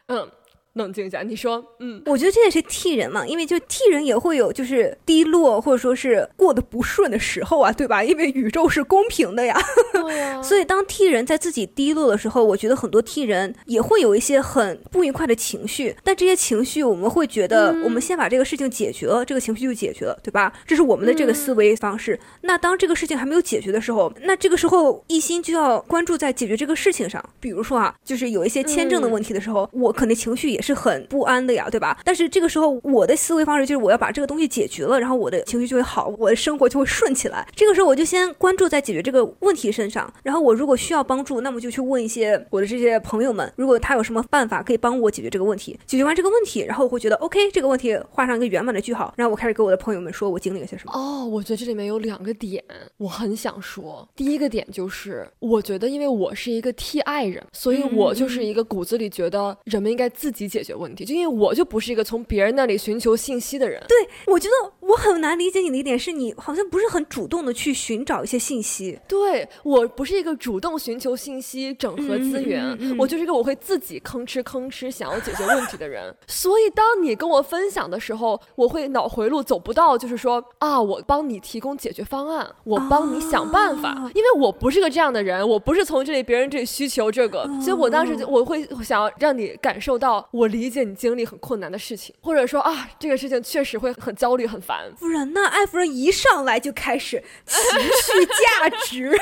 [0.06, 0.30] 嗯。
[0.74, 8.02] 冷静一下，你说，嗯，我觉得这也是替人嘛，因为就替人也会有就是低落或者说是过得不顺的时候啊，对吧？
[8.02, 9.56] 因为宇宙是公平的呀，
[9.92, 10.42] 对呀。
[10.42, 20.52] 所以当替人在自己低落的时候，我觉得很多替人也会有一些很不愉快的情绪，但这些情绪我们会觉得，我们先把这个事情解决了，这个情绪就解决了，对吧？
[20.66, 22.18] 这是我们的这个思维方式。
[22.40, 27.24] 那当这个事情还没有解决的时候，那这个时候一心就要关注在解决这个事情上。
[27.38, 30.63] 比如说啊，就是有一些签证的问题的时候，我可能情绪也。
[30.64, 31.98] 是很不安的呀，对吧？
[32.04, 37.46] 但是这个时候我的思维方式就是我要把这个东西解决了，然后我的情绪就会好，我的生活就会顺起来。
[37.54, 50.92] 这个时候我就先关注在解决这个问题身上，然后我如果需要帮助，那么就去问一些我的这些朋友们，如果他有什么办法可以帮我解决这个问题，解决完这个问题，然后我会觉得 OK，这个问题画上一个圆满的句号，然后我开始给我的朋友们说我经历了些什么。
[50.94, 52.62] 哦，我觉得这里面有两个点，
[52.96, 54.08] 我很想说。
[54.16, 63.82] 第一个点就是，我觉得因为我是一个 T I 人，所以我就是一个骨子里觉得人们应该自己解决问题，就因为我就不是一个从别人那里寻求信息的人。
[63.88, 63.96] 对，
[64.32, 68.96] 我觉得我很难理解你的一点是你好像不是很主动的去寻找一些信息。
[69.08, 76.14] 对我不是一个主动寻求信息、整合资源，我就是一个我会自己吭哧吭哧想要解决问题的人。
[76.28, 94.92] 所以当你跟我分享的时候，我会脑回路走不到，就是说啊，我帮你提供解决方案，我帮你想办法，因为我不是个这样的人，我不是从这里别人这里需求这个，所以我当时就我会想要让你感受到我我理解你经历很困难的事情，或者说啊，这个事情确实会很焦虑很烦。
[94.98, 99.18] 夫人呢艾夫人一上来就开始 情绪价值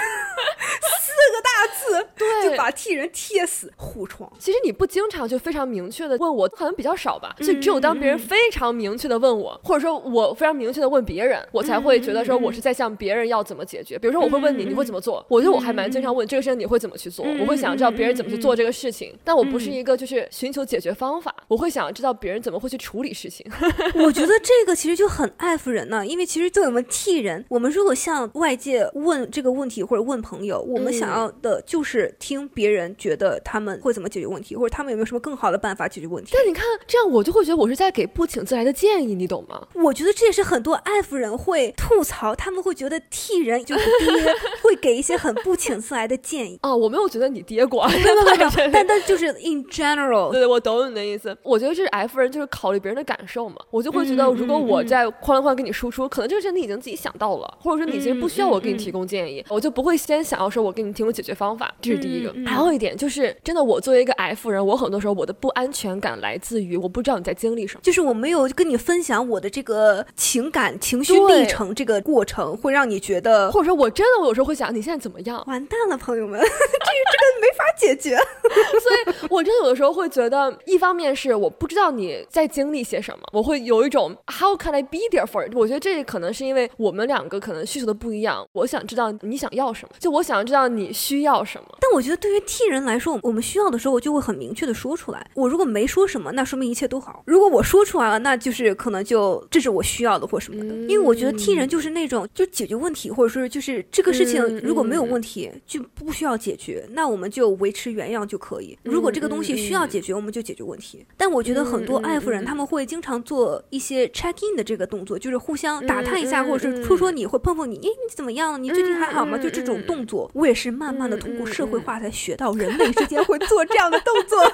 [1.23, 4.31] 四个大字，对，就把替人贴死护窗。
[4.39, 13.99] 其实你不经常就非常明确的问我，好像比较少吧，就只有当别人非常明确的问我，或者说我非常明确的问别人，我才会觉得说我是在向别人要怎么解决。
[13.99, 15.25] 比如说我会问你，你会怎么做？
[15.29, 23.47] 我觉得我还蛮经常问这个事情你会怎么去做，我会想知道别人怎么去做这个事情，但我不是一个就是寻求解决方法，我会想知道别人怎么会去处理事情。
[23.95, 36.31] 我觉得这个其实就很爱夫人呢，因为其实对我们替人，我们如果向外界问这个问题或者问朋友，我们想要的就是听别人觉得他们会怎么解决问题，或者他们有没有什么更好的办法解决问题。
[36.35, 39.67] 但你看这样，我就会觉得我是在给不请自来的建议，你懂吗？
[39.75, 46.59] 我觉得这也是很多爱夫人会吐槽，他们会觉得替人就是 爹会给一些很不请自来的建议。
[46.63, 47.91] 哦，我没有觉得你爹管
[48.73, 51.37] 但但就是 in general，对，我懂你的意思。
[51.43, 61.73] 我觉得这是 F 人就是考虑别人的感受嘛，我就会觉得如果我在哐啷哐给你输出，可能这个事情你已经自己想到了，或者说你其实不需要我给你提供建议，我就不会先想要说我给你提供解决方法。
[61.81, 62.33] 这是第一个。
[62.47, 75.43] 还有一点就是，真的，我作为一个 F 人，我很多时候我的不安全感来自于我不知道你在经历什么，就是我没有跟你分享我的这个情感情绪历程，这个过程会让你觉得，或者说我真的我有时候会想你现在怎么样？
[75.47, 78.17] 完蛋了，朋友们， 这个这个没法解决。
[78.81, 85.49] 所以我真的有的时候会觉得，一方面是我不知道你在经历些什么，我会有一种 How can I be there for？
[85.57, 88.47] 我觉得这可能是因为我们两个可能需求的不一样。
[88.53, 91.67] 我想知道你想要什么，就我想知道你需要什么。
[91.81, 95.31] 但我觉得对于替人来说，我们需要的时候，我就会很明确的说出来。
[95.35, 100.75] 我如果没说什么，那说明一切都好；如果我说出来了，那就是可能就这是我需要的或什么的。
[100.83, 108.79] 因为我觉得替人就是那种就解决问题，或者说就是这个事情如果没有问题就不需要解决，那我们就维持原样就可以。
[108.83, 111.05] 如果这个东西需要解决，我们就解决问题。
[111.17, 118.63] 但我觉得很多爱夫人他们会经常做一些 check in 的这个动作，就是互相打探一下，或者是说说你或碰碰你，哎，你怎么样？
[118.63, 119.39] 你最近还好吗？
[119.39, 124.39] 就这种动作，我也是慢慢的通过社会化才学到人类之间会做这样的动作。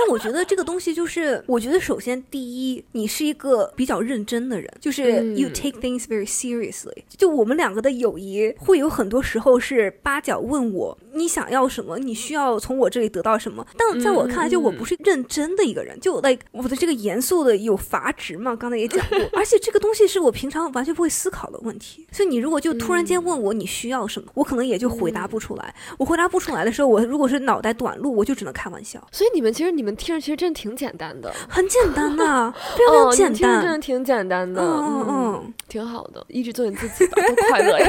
[0.00, 7.02] 但我觉得这个东西就是，我觉得首先第一，你是一个比较认真的人，就是 you take things very seriously。
[7.16, 13.66] 就我们两个的友谊会有很多时候是八角问我你想要什么，你需要从我这里得到什么。
[13.76, 19.18] 但在我看来，就我不是认真的一个人，就 like 我的这个严肃的有阀值嘛，刚才也讲过。
[19.32, 25.74] 而且这个东西是我平常完全不会思考的问题，所以你如果就突然间问我你需要什么，我可能也就回答不出来。
[25.98, 29.06] 我回答不出来的时候，我如果是脑袋短路，我就只能开玩笑。
[29.12, 29.88] 所以你们其实你们。
[29.98, 37.88] 听着其实真的挺简单的，很简单的， 非常简单，真的挺简单的，嗯嗯，挺好的，一直做你自己吧，多快乐呀！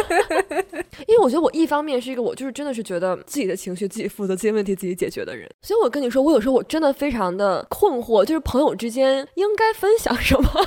[1.06, 10.50] 因为我觉得我一方面是一个我就是真的是觉得自己的情绪自己负责，这些问题自己解决的人，所以我跟你说，我有时候我真的非常的困惑，就是朋友之间应该分享什么？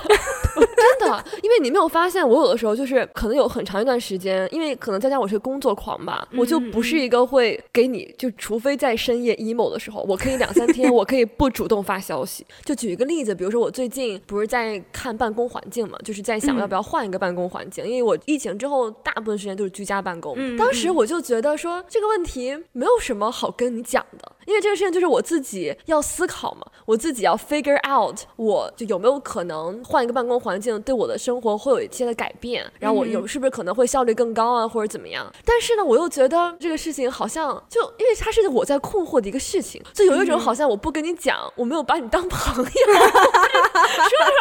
[0.54, 11.22] 真的，因为你没有发现，我有的时候就是可能有很长一段时间，因为可能再加上我是工作狂吧，我就不是一个会给你就除非在深夜 emo 的时候，我可以两三天，我可以。
[11.24, 20.36] 不主动发消息，就举一个例子，比如说我最近不是在看办公环境嘛，就是在想要不要换一个办公环境，因为我疫情之后大部分时间都是居家办公。
[20.56, 35.32] 当时我就觉得说这个问题没有什么好跟你讲的，因为这个事情就是我自己要思考嘛，我自己要 figure out，我就有没有可能换一个办公环境对我的生活会有一些的改变，然后我有是不是可能会效率更高啊，或者怎么样？
[35.44, 41.38] 但是呢，我又觉得这个事情好像就因为它是我在困惑的一个事情，就有一种好像我不跟你讲。
[41.56, 42.94] 我没有把你当朋友， 说出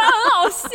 [0.01, 0.69] 来很好笑。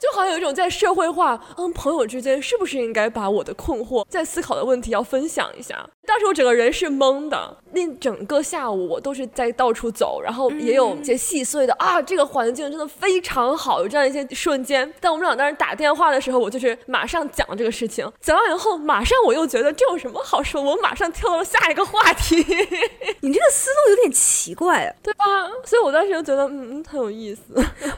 [0.00, 5.88] 就好像有一种在社会化，嗯，朋友之间是不是应该把我的困惑、在思考的问题要分享一下？
[6.06, 14.92] 当时我整个人是懵的，那整个下午我都是在到处走，然后也有一些细碎的啊，这个环境真的非常好，有这样一些瞬间。
[15.00, 22.36] 但我们俩当时打电话的时候，我就是马上讲了这个事情，讲完以后，马上我又觉得这有什么好说，我马上跳到了下一个话题。
[23.20, 25.24] 你这个思路有点奇怪，对吧？
[25.64, 27.42] 所以我当时就觉得，嗯，很有意思。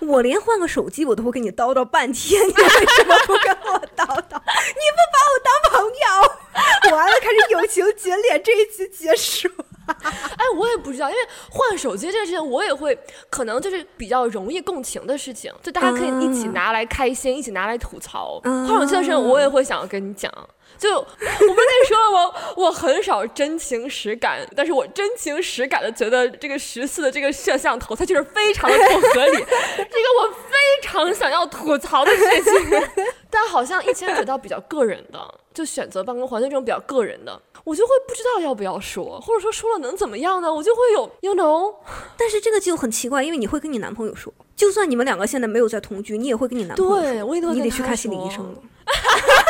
[0.00, 4.38] 我连换个手机我都会跟你叨叨半天，你为什么不跟我叨叨？
[4.38, 6.94] 你不把我当朋友？
[6.96, 9.48] 完了，开始友情决裂，这一集结束。
[9.88, 11.20] 哎，我也不知道，因为
[11.50, 12.98] 换手机这件事情，我也会
[13.30, 18.40] 可能就是比较容易共情的事情，就大家可以一起拿来开心，一起拿来吐槽。
[18.44, 20.30] 换手机的事情，我也会想要跟你讲。
[20.78, 21.08] 就我不
[21.40, 22.34] 是跟你说了吗？
[22.56, 29.36] 我很少真情实感，但是我真情实感的觉得这个十四的这个摄像头，它就是非常的不合理，
[29.76, 32.82] 这个我非常想要吐槽的事情。
[33.30, 40.52] 但好像一牵扯到比较个人的，就选择办公环境这种比较个人的，我就会不知道要不要说，或者说说了能怎么样呢？
[40.52, 41.74] 我就会有，you know。
[42.16, 48.62] 但是这个就很奇怪，因为你会跟你男朋友说，就算你们两个现在没有在同居，你也会跟你男朋友对，我也你得去看心理医生了。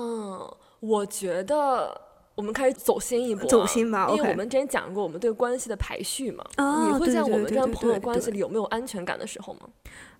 [0.00, 2.00] 嗯，我觉得
[2.34, 6.42] 我们开始走心一波，走心吧，因为我们之前讲过我们对关系的排序嘛。
[6.56, 9.68] 你会在我们这样朋友关系里有没有安全感的时候吗？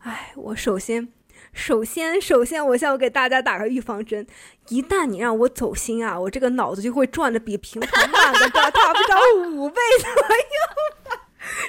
[0.00, 1.08] 哎，我首先，
[1.54, 4.26] 首先，首先，我先我给大家打个预防针，
[4.68, 11.16] 一旦你让我走心啊，我这个脑子就会转的比平常慢个差不多五倍左右，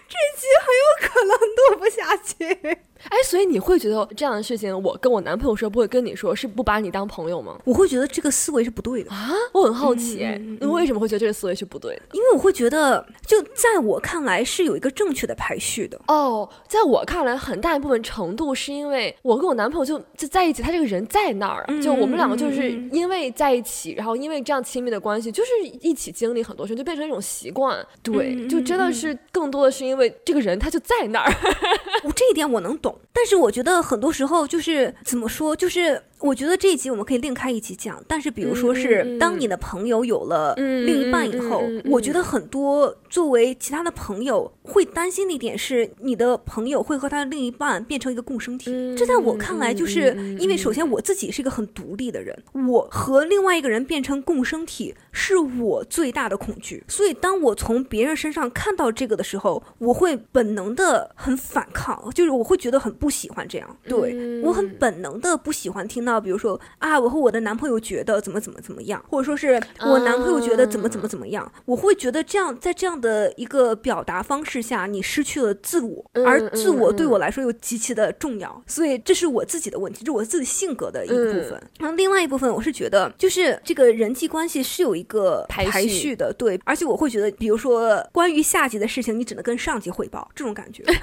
[0.08, 2.82] 这期很有可能录不下去。
[3.10, 7.58] 哎，所以你会觉得这样的事情，我跟我男朋友说不会跟你说，是不把你当朋友吗？
[7.66, 9.32] 我会觉得这个思维是不对的啊！
[9.54, 10.26] 我很好奇，
[10.60, 12.02] 你为什么会觉得这个思维是不对的？
[12.14, 16.00] 因为我会觉得，就在我看来是有一个正确的排序的。
[16.08, 27.86] 哦，在我看来，很大一部分程度是因为我跟我男朋友就就在一起，他这个人在那儿，就我们两个就是因为在一起，然后因为这样亲密的关系，就是一起经历很多事，就变成一种习惯。
[28.04, 31.34] 对，就真的是更多的是因为这个人他就在那儿。
[32.04, 32.91] 我这一点我能懂。
[33.14, 36.04] 但是我觉得很多时候就是怎么说，就是。
[36.22, 48.72] 我觉得这一集我们可以另开一集讲，但是比如说是当你的朋友有了另一半以后，我觉得很多作为其他的朋友会担心的一点是，你的朋友会和他的另一半变成一个共生体。
[48.96, 56.84] 这在我看来，就是因为首先我自己是一个很独立的人，我和另外一个人变成共生体是我最大的恐惧。
[56.88, 63.78] 所以当我从别人身上看到这个的时候，我会本能的很反抗，就是我会觉得很不喜欢这样。
[63.88, 66.11] 对我很本能的不喜欢听到。
[66.20, 81.62] 比如说啊，我和我的男朋友觉得怎么怎么怎么样，或者说是我男朋友觉得怎么怎么怎么样，我会觉得这样在这样的一个表达方式下，你失去了自我，而自我对我来说又极其的重要，所以这是我自己的问题，这是我自己性格的一部分。
[81.80, 90.84] 然后另外一部分，我是觉得就是这个人际关系是有一个排序的，对，而且我会觉得，比如说关于下级的事情，你只能跟上级汇报，这种感觉。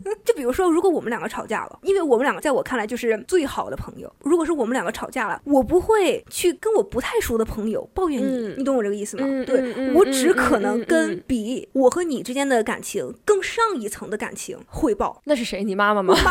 [0.24, 4.12] 就比如说，如果我们两个吵架了，因为我们两个在我看来就是最好的朋友。
[4.20, 9.26] 如果是我们两个吵架了，我不会去跟我不太熟的朋友抱怨你，你懂我这个意思吗？
[9.44, 15.20] 对我只可能跟比我和你之间的感情更上一层的感情汇报。
[15.24, 15.64] 那是谁？
[15.64, 16.14] 你妈妈吗？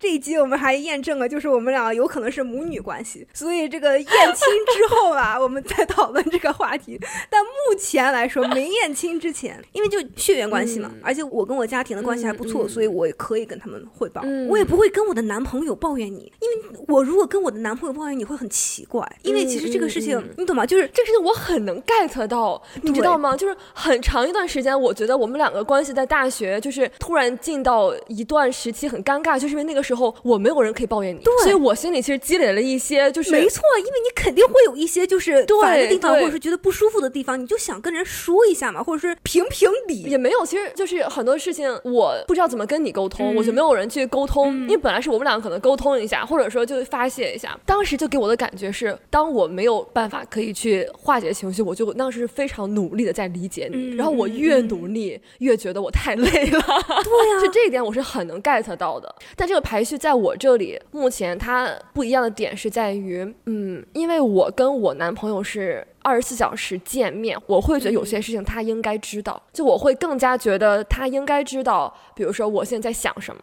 [0.00, 4.46] 这一集我们还验证了，就是我们俩有可能是母女关系，所以这个验亲
[4.76, 6.96] 之后啊， 我们再讨论这个话题。
[7.28, 14.22] 但目前来说，没验亲之前，因为就血缘关系嘛，而且我跟我家庭的关系还不错，所以我也可以跟他们汇报。
[14.48, 19.04] 我也不会跟我的男朋友抱怨你，因为我如果跟我的男朋友抱怨，你会很奇怪。
[19.22, 20.64] 因为其实这个事情，你懂吗？
[20.64, 23.36] 就是这个事情我很能 get 到，你知道吗？
[23.36, 29.82] 就是很长一段时间，我觉得我们两个关系在大学就是突然进到一段时期很尴尬，就是因为那个。
[29.88, 56.60] 时候我没有人可以抱怨你，所以我心里其实积累了一些，就是没错，因为你肯定会有一些就是烦的地方，或者是觉得不舒服的地方，你就想跟人说一下嘛，或者是评评理，也没有，其实就是很多事情我不知道怎么跟你沟通，我就没有人去沟通，因为本来是我们两个可能沟通一下，或者说就发泄一下，当时就给我的感觉是，当我没有办法可以去化解情绪，我就当时非常努力的在理解你，然后我越努力越觉得我太累了，
[57.02, 59.77] 对呀， 就这一点我是很能 get 到的，但这个排。
[59.78, 73.40] 排序在我这里，目前它不一样的点是在于，嗯，因为我跟我男朋友是二十四小时见面，我会觉得有些事情他应该知道，就我会更加觉得他应该知道，比如说我现在在想什么。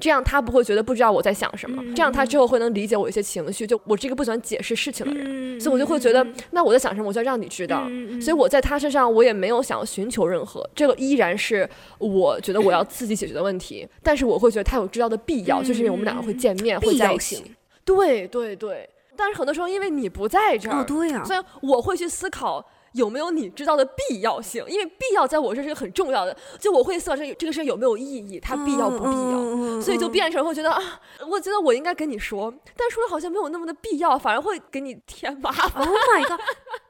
[0.00, 3.66] 这样他不会觉得不知道我在想什么，这样他之后会能理解我一些情绪。
[3.66, 7.88] 就我这个不喜欢解释事情的人，所以我就会觉得，那我在想什么，我就要让你知道。
[8.20, 11.68] 所以我在他身上，我也没有想要寻求任何，这个依然是
[11.98, 13.86] 我觉得我要自己解决的问题。
[14.02, 17.42] 但是我会觉得他有知道的必要，就是因为我们两个会见面，会在一起。
[17.84, 18.88] 对对对。
[19.16, 22.64] 但是很多时候，因为你不在这儿，对呀，所以我会去思考。
[22.92, 24.64] 有没有你知道的必要性？
[24.68, 35.86] 因为必要在我这是个很重要的，就我会思考这这个事情有没有意义，它必要不必要，所以就变成会觉得啊，我觉得我应该跟你说，但说了好像没有那么的必要，反而会给你添麻烦。
[35.86, 36.40] Oh my god！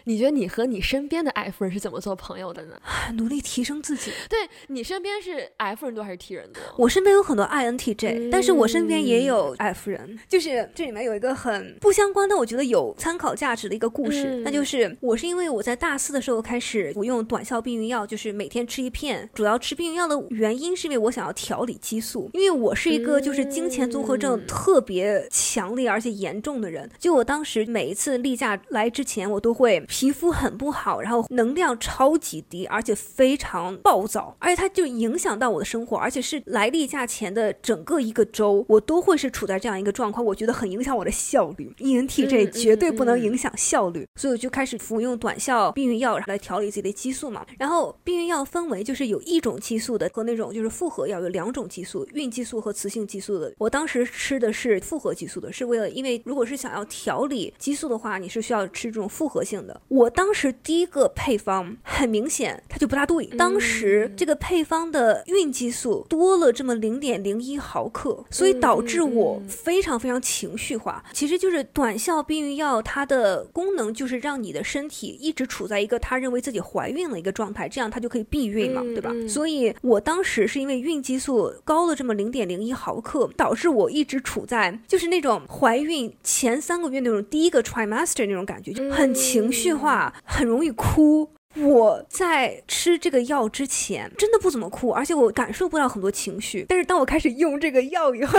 [0.08, 2.80] 你觉得你和你身边的 F 人是怎么做朋友的呢？
[3.12, 4.10] 努力提升自己。
[4.26, 4.38] 对
[4.68, 6.62] 你身边是 F 人多还是 T 人多？
[6.78, 10.18] 我身边有很多 INTJ，但是我身边也有 F 人。
[10.26, 19.28] 就是这里面有一个很不相关，但我觉得有参考价值的一个故事，那就是我是因为我在大四的时候开始服用短效避孕药，就是每天吃一片。
[19.34, 26.90] 主要吃避孕药的原因是因为我想要调理激素，因为我是一个就是经前综合症特别强烈而且严重的人。
[26.98, 29.84] 就我当时每一次例假来之前，我都会。
[29.98, 41.74] 皮肤很不好，然后能量超级低，而且非常暴躁，而且它就影响到我的生活，而且是来例假前的整个一个周，我都会是处在这样一个状况，我觉得很影响我的效率。
[41.78, 47.44] ENTJ 绝对不能影响效率，所以我就开始服用短效避孕药来调理自己的激素嘛。
[47.58, 53.52] 然后避孕药分为就是有一种激素的和那种就是复合药，有两种激素，孕激素和雌性激素的。
[53.58, 59.77] 我当时吃的是复合激素的，是为了因为如果是想要调理激素的话，你是需要吃这种复合性的。
[59.86, 63.26] 我当时第一个配方很明显，它就不大对。
[63.38, 71.04] 当时这个配方的孕激素多了这么零点零一毫克，所以导致我非常非常情绪化。
[71.12, 79.12] 其实就是短效避孕药，它的功能就是让你的身体一直处在一个他认为自己怀孕的一个状态，这样它就可以避孕嘛，对吧？
[79.28, 90.12] 所以我当时是因为孕激素高了这么零点零一毫克，导致我一直处在就是那种怀孕前三个月那种第一个 trimester 那种感觉，就很情绪句话。
[90.24, 91.30] 很容易哭。
[91.56, 96.64] 我在吃这个药之前真的不怎么哭，而且我感受不到很多情绪。
[96.68, 98.38] 但是当我开始用这个药以后，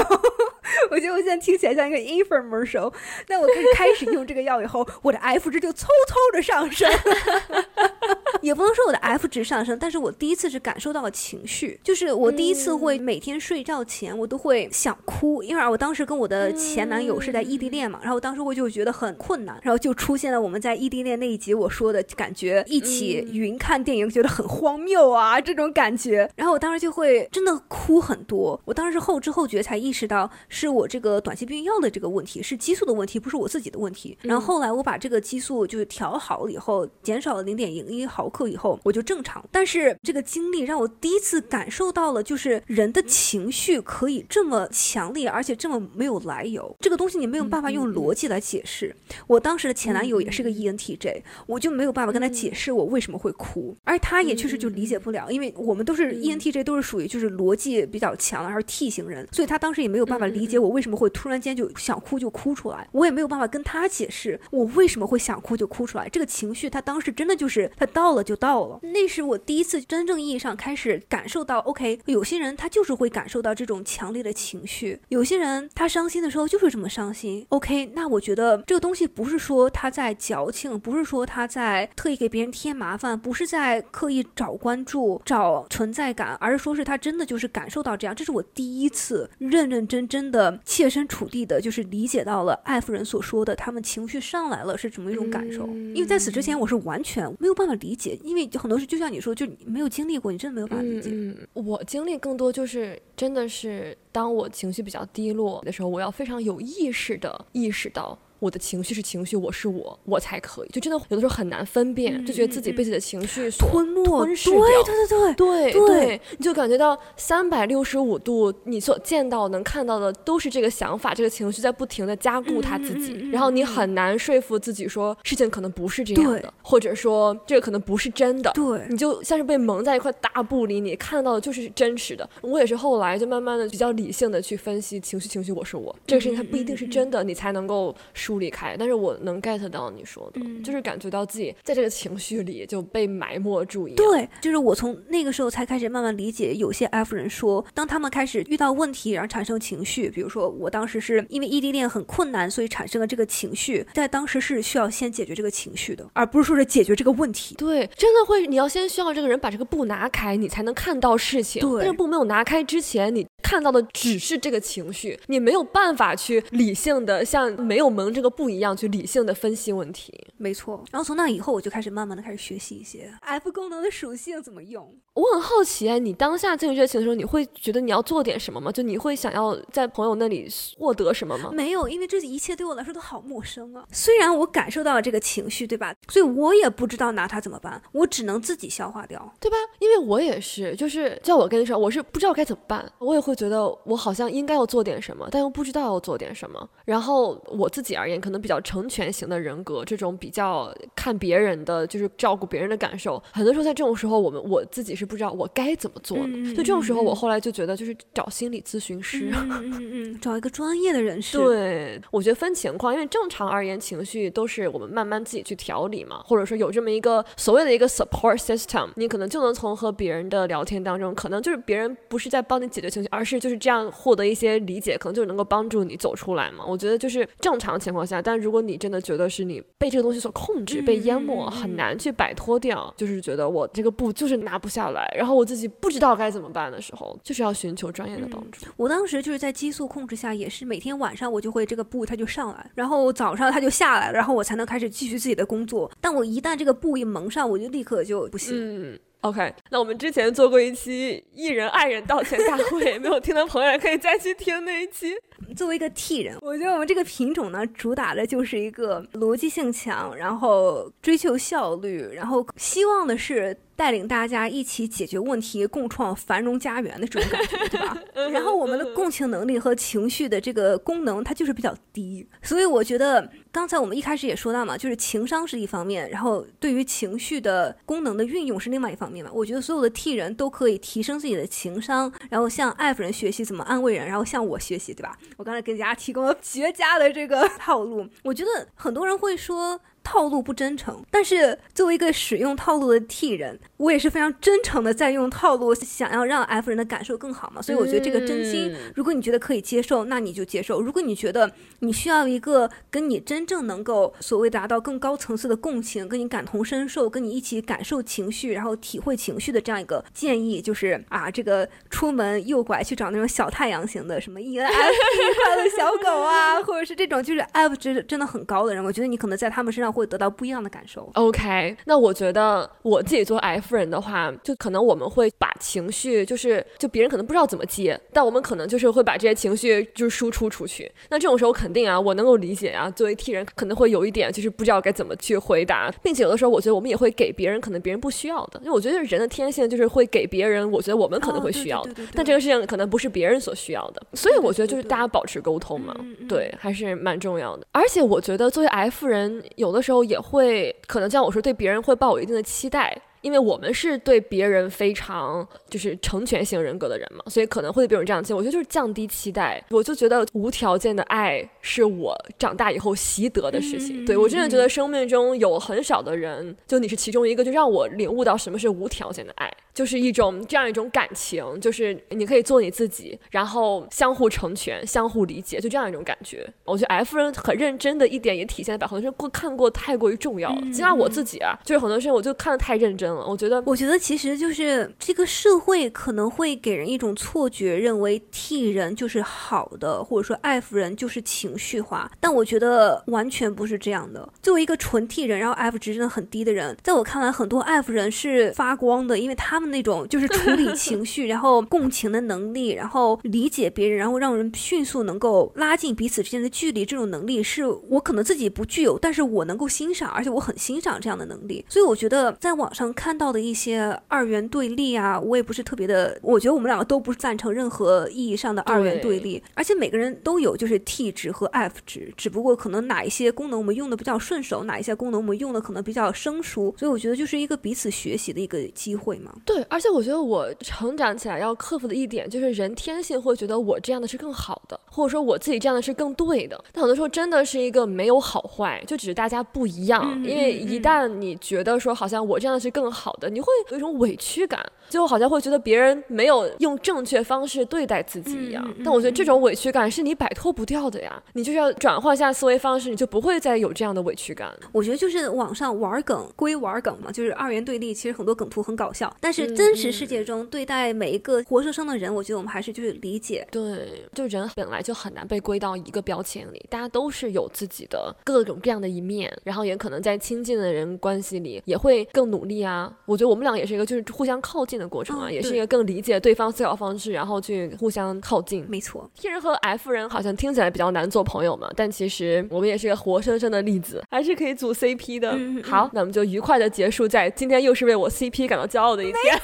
[0.92, 2.94] 我觉得我现在听起来像一个 infomercial。
[3.28, 6.90] 那我开始开始用这个药以后，我的 F 值就嗖嗖的上升。
[8.42, 23.28] 也不能说我的 F 值上升，但是我第一次是感受到了情绪，就是我第一次会每天睡觉前我都会想哭，因为我当时跟我的前男友是在异地恋嘛，然后当时我就觉得很困难，然后就出现了我们在异地恋那一集我说的感觉一起。
[23.30, 28.60] 云看电影觉得很荒谬啊，这种感觉，然后我当时就会真的哭很多。
[28.66, 34.18] 我当时是后知后觉才意识到是我这个短期避孕药的这个问题，是激素的问题，不是我自己的问题。
[34.22, 39.44] 然后后来我把这个激素就是调好了以后，减少了零点零一毫克以后，我就正常。
[39.52, 46.76] 但是这个经历让我第一次感受到了，就是人的情绪可以这么强烈，而且这么没有来由。
[46.80, 48.96] 这个东西你没有办法用逻辑来解释。
[49.26, 53.00] 我当时的前男友也是个 ENTJ，我就没有办法跟他解释我为。
[53.00, 53.74] 什么会哭？
[53.86, 62.86] 而他也确实就理解不了，因为我们都是 ENTJ，都是属于就是逻辑比较强的，还是 T 型人，所以他当时也没有办法理解我为什么会突然间就想哭就哭出来。
[62.92, 66.10] 我也没有办法跟他解释我为什么会想哭就哭出来。
[66.10, 68.80] 这个情绪他当时真的就是他到了就到了。
[68.82, 77.46] 那是我第一次真正意义上开始感受到，OK，有些人他就是会感受到这种强烈的情绪，有些人他伤心的时候就是这么伤心。
[77.48, 82.90] OK，那我觉得这个东西不是说他在矫情，不是说他在特意给别人添麻。
[82.90, 88.16] 麻烦不是在刻意找关注、找存在感，而是说是他真的就是感受到这样。
[88.16, 95.68] 这是我第一次认认真真的、切身处地的，就是理解到了艾夫人所说的他们情绪上来了是怎么一种感受。
[95.68, 101.10] 因为在此之前，我是完全没有办法理解，因为很多事就像你说，就没有经历过，你真的没有办法理解。
[101.12, 108.18] 嗯，我经历更多就是真的是当我情绪比较低落的时候，我要非常有意识的意识到。
[108.40, 110.70] 我的情绪是情绪，我是我，我才可以。
[110.70, 114.60] 就真的有的时候很难分辨，就觉得自己被自己的情绪所吞没、吞噬掉。
[114.60, 128.52] 对对对对对对，你就感觉到三百六十五度，你所见到、能看到的都是这个想法、这个情绪在不停的加固他自己，然后你很难说服自己说事情可能不是这样的，或者说这个可能不是真的。
[128.54, 132.28] 对，你就像是被蒙在一块大布里，你看到的就是真实的。
[132.42, 137.94] 我也是后来就慢慢的比较理性的去分析情绪，情绪我是我，这个事情它不一定是真的，你才能够
[138.30, 138.76] 梳理开。
[138.80, 139.10] 但是我。
[139.22, 143.98] 能 get 到你说的，就是感觉到自己在这个情绪里就被埋没住一样。
[143.98, 157.56] 对，就是我从那个时候才开始慢慢理解，有些 F 人说，当他们开始遇到问题，然后产生情绪，比如说我当时是因为异地恋很困难，所以产生了这个情绪，在当时是需要先解决这个情绪的，而不是说是解决这个问题。
[157.56, 161.62] 对，真的会，你要先需要这个人把这个布拿开，你才能看到事情。
[161.62, 163.28] 对，这个布没有拿开之前，你。
[163.42, 170.14] 看到的只是这个情绪，你没有办法去理性的像没有蒙这个不一样去理性的分析问题。
[170.36, 170.84] 没错。
[170.92, 174.94] 然后从那以后，我就开始慢慢的开始学习一些 F 功能的属性怎么用。
[175.20, 178.72] 我很好奇哎，你当下进入这个情绪的时候，你会觉得你要做点什么吗？
[178.72, 180.48] 就你会想要在朋友那里
[180.78, 181.50] 获得什么吗？
[181.52, 183.84] 没有，因为这一切对我来说都好陌生啊。
[183.92, 185.94] 虽然我感受到了这个情绪，对吧？
[186.08, 189.58] 所以我也不知道拿它怎么办，我只能自己消化掉，对吧？
[189.80, 196.70] 因为我也是，就是叫我跟你说，我是不知道该怎么办，我也会觉得我好像应该要做点什么，但又不知道要做点什么。
[196.86, 206.56] 然后我自己而言，可能比较成全型的人格，这种比较看别人的，就是照顾别人的感受，很多时候在这种时候，我们我自己是不知道我该怎么做的。
[206.56, 211.38] 就这种时候，我后来就觉得就是找心理咨询师，嗯嗯嗯，找一个专业的人士。
[211.38, 226.64] 对，我觉得分情况，因为正常而言，情绪都是我们慢慢自己去调理嘛，或者说有这么一个所谓的一个 support system，你可能就能从和别人的聊天当中，可能就是别人不是在帮你解决情绪，而是就是这样获得一些理解，可能就能够帮助你走出来嘛。
[226.68, 238.66] 我觉得就是正常情况下，但如果你真的觉得是你被这个东西所控制、被淹没，很难去摆脱掉，就是觉得我这个步就是拿不下来，然后我自己不知道该怎么办的时候，就是要寻求专业的帮助。
[238.78, 245.92] 我当时就是在激素控制下，也是每天晚上我就会这个布它就上来，然后早上它就下来，然后我才能开始继续自己的工作。
[246.02, 248.56] 但我一旦这个布一蒙上，我就立刻就不行。
[248.56, 249.00] 嗯。
[249.22, 255.14] OK，那我们之前做过一期艺人爱人道歉大会， 没有听的朋友可以再去听那一期。
[255.58, 263.58] 作为一个 T 人，我觉得我们这个品种呢，主打的就是一个逻辑性强，然后追求效率，然后希望的是。
[263.80, 267.98] 带领大家一起解决问题，共创繁荣家园的这种感觉，对吧？
[268.30, 272.28] 然后我们的共情能力和情绪的这个功能，它就是比较低。
[272.42, 279.32] 所以我觉得，刚才我们一开始也说到嘛，就是情商是一方面，然后对于情绪的功能的运用是另外一方面嘛。
[279.34, 285.18] 我觉得所有的替人都可以提升自己的情商，然后向 F 人学习怎么安慰人，然后向我学习，对吧？
[285.38, 288.06] 我刚才给大家提供了绝佳的这个 套路。
[288.24, 289.80] 我觉得很多人会说。
[290.04, 297.62] 套路不真诚，但是作为一个使用套路的 T 人，我也是非常真诚的在用套路，想要让 F 人的感受更好嘛。
[297.62, 319.89] 所以我觉得这个真心，如果你觉得可以接受，那你就接受；如果你觉得你需要一个跟你真正能够所谓达到更高层次的共情，跟你感同身受，跟你一起感受情绪，然后体会情绪的这样一个建议，就是啊，这个出门右拐去找那种小太阳型的，什么 ENFP 快乐小狗啊，或者是这种就是 F 值真的很高的人，我觉得你可能在他们身上。
[319.92, 321.10] 会得到不一样的感受。
[321.14, 330.92] OK，那我觉得我自己做 F 人的话，就可能我们会把情绪，就是就别人可能不知道怎么接，但我们可能就是会把这些情绪就是输出出去。
[331.10, 345.96] 那这种时候肯定啊，我能够理解啊，作为 T 人可能会有一点就是不知道该怎么去回答，并且有的时候我觉得我们也会给别人可能别人不需要的，因为我觉得人的天性就是会给别人，我觉得我们可能会需要的，但这个事情可能不是别人所需要的，所以我觉得就是大家保持沟通嘛，
[346.28, 347.66] 对，还是蛮重要的。
[347.72, 353.02] 而且我觉得作为 F 人，有的的时候也会可能像我说，对别人会抱有一定的期待。
[353.22, 358.34] 因为我们是对别人非常就是成全型人格的人嘛，所以可能会对别人这样子。
[358.34, 359.64] 我觉得就是降低期待。
[359.70, 364.06] 我就觉得无条件的爱是我长大以后习得的事情。
[364.06, 376.48] 对我真的觉得生命中有很少的人，就你是其中一个，就让我领悟到什么是无条件的爱，就是一种这样一种感情，就是你可以做你自己，然后相互成全、相互理解，就这样一种感觉。
[376.64, 380.62] 我觉得 F 人很认真的一点也体现在很多事过看过太过于重要了。
[380.72, 383.09] 起码我自己啊，就是很多事情我就看的太认真。
[383.16, 392.12] 我觉得，我觉得其实就是这个社会可能会给人一种错觉，认为 T 人就是好的，或者说 F 人就是情绪化。
[392.20, 394.28] 但我觉得完全不是这样的。
[394.42, 411.64] 作为一个纯 T 人，然后 F 值真的很低的人，在我看来，很多 F 人是发光的，因为他们那种就是处理情绪， 然后共情的能力，然后理解别人，然后让人迅速能够拉近彼此之间的距离，这种能力是我可能自己不具有，但是我能够欣赏，而且我很欣赏这样的能力。
[411.70, 412.90] 所以我觉得在网上。
[413.00, 416.20] 看到的一些二元对立啊，我也不是特别的。
[416.22, 429.34] 我觉得我们两个都不是赞成任何意义上的二元对立，而且每个人都有就是 T 值和 F 值，只不过可能哪一些功能我们用的比较顺手，哪一些功能我们用的可能比较生疏，所以我觉得就是一个彼此学习的一个机会嘛。
[429.46, 436.62] 对，而且我觉得我成长起来要克服的一点就是人天性会觉得我这样的是更好的，或者说我自己这样的是更对的。
[436.74, 440.22] 但很多时候真的是一个没有好坏，就只是大家不一样。
[440.22, 448.66] 因为一旦你觉得说好像我这样的是更好的，你会有一种委屈感，就好像会觉得别人没有用正确方式对待自己一样。
[448.84, 454.52] 但我觉得这种委屈感是你摆脱不掉的呀，你就是要转换一下思维方式，你就不会再有这样的委屈感。
[454.72, 463.48] 我觉得就是网上玩梗归玩梗嘛，就是二元对立，其实很多梗图很搞笑，但是是真实世界中对待每一个活生生的人，我觉得我们还是就是理解。
[463.52, 472.79] 对，就人本来就很难被归到一个标签里，大家都是有自己的各种各样的一面，然后也可能在亲近的人关系里也会更努力啊。
[473.06, 478.66] 我觉得我们俩也是一个就是互相靠近的过程啊，也是一个更理解对方思考方式，然后去互相靠近。
[478.70, 485.32] 没错，T 人和 F 人好像听起来比较难做朋友嘛，但其实我们也是一个活生生的例子，还是可以组 CP 的。
[485.64, 489.18] 好，那我们就愉快的结束在今天，又是为我 CP 感到骄傲的一天。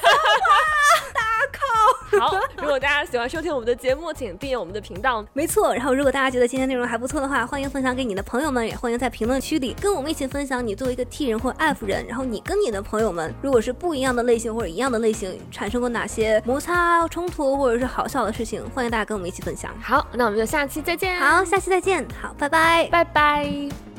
[2.18, 5.24] 好，如果大家喜欢收听我们的节目，请订阅我们的频道。
[5.32, 19.70] 没错，然后如果大家觉得今天内容还不错的话，欢迎分享给你的朋友们，也欢迎在评论区里跟我们一起分享你作为一个 T 人或 F 人，然后你跟你的朋友们，如果是不一样的类型或者一样的类型，产生过哪些摩擦、冲突或者是好笑的事情，欢迎大家跟我们一起分享。
[19.80, 21.18] 好，那我们就下期再见。
[21.20, 22.06] 好，下期再见。
[22.20, 23.95] 好，拜拜，拜拜。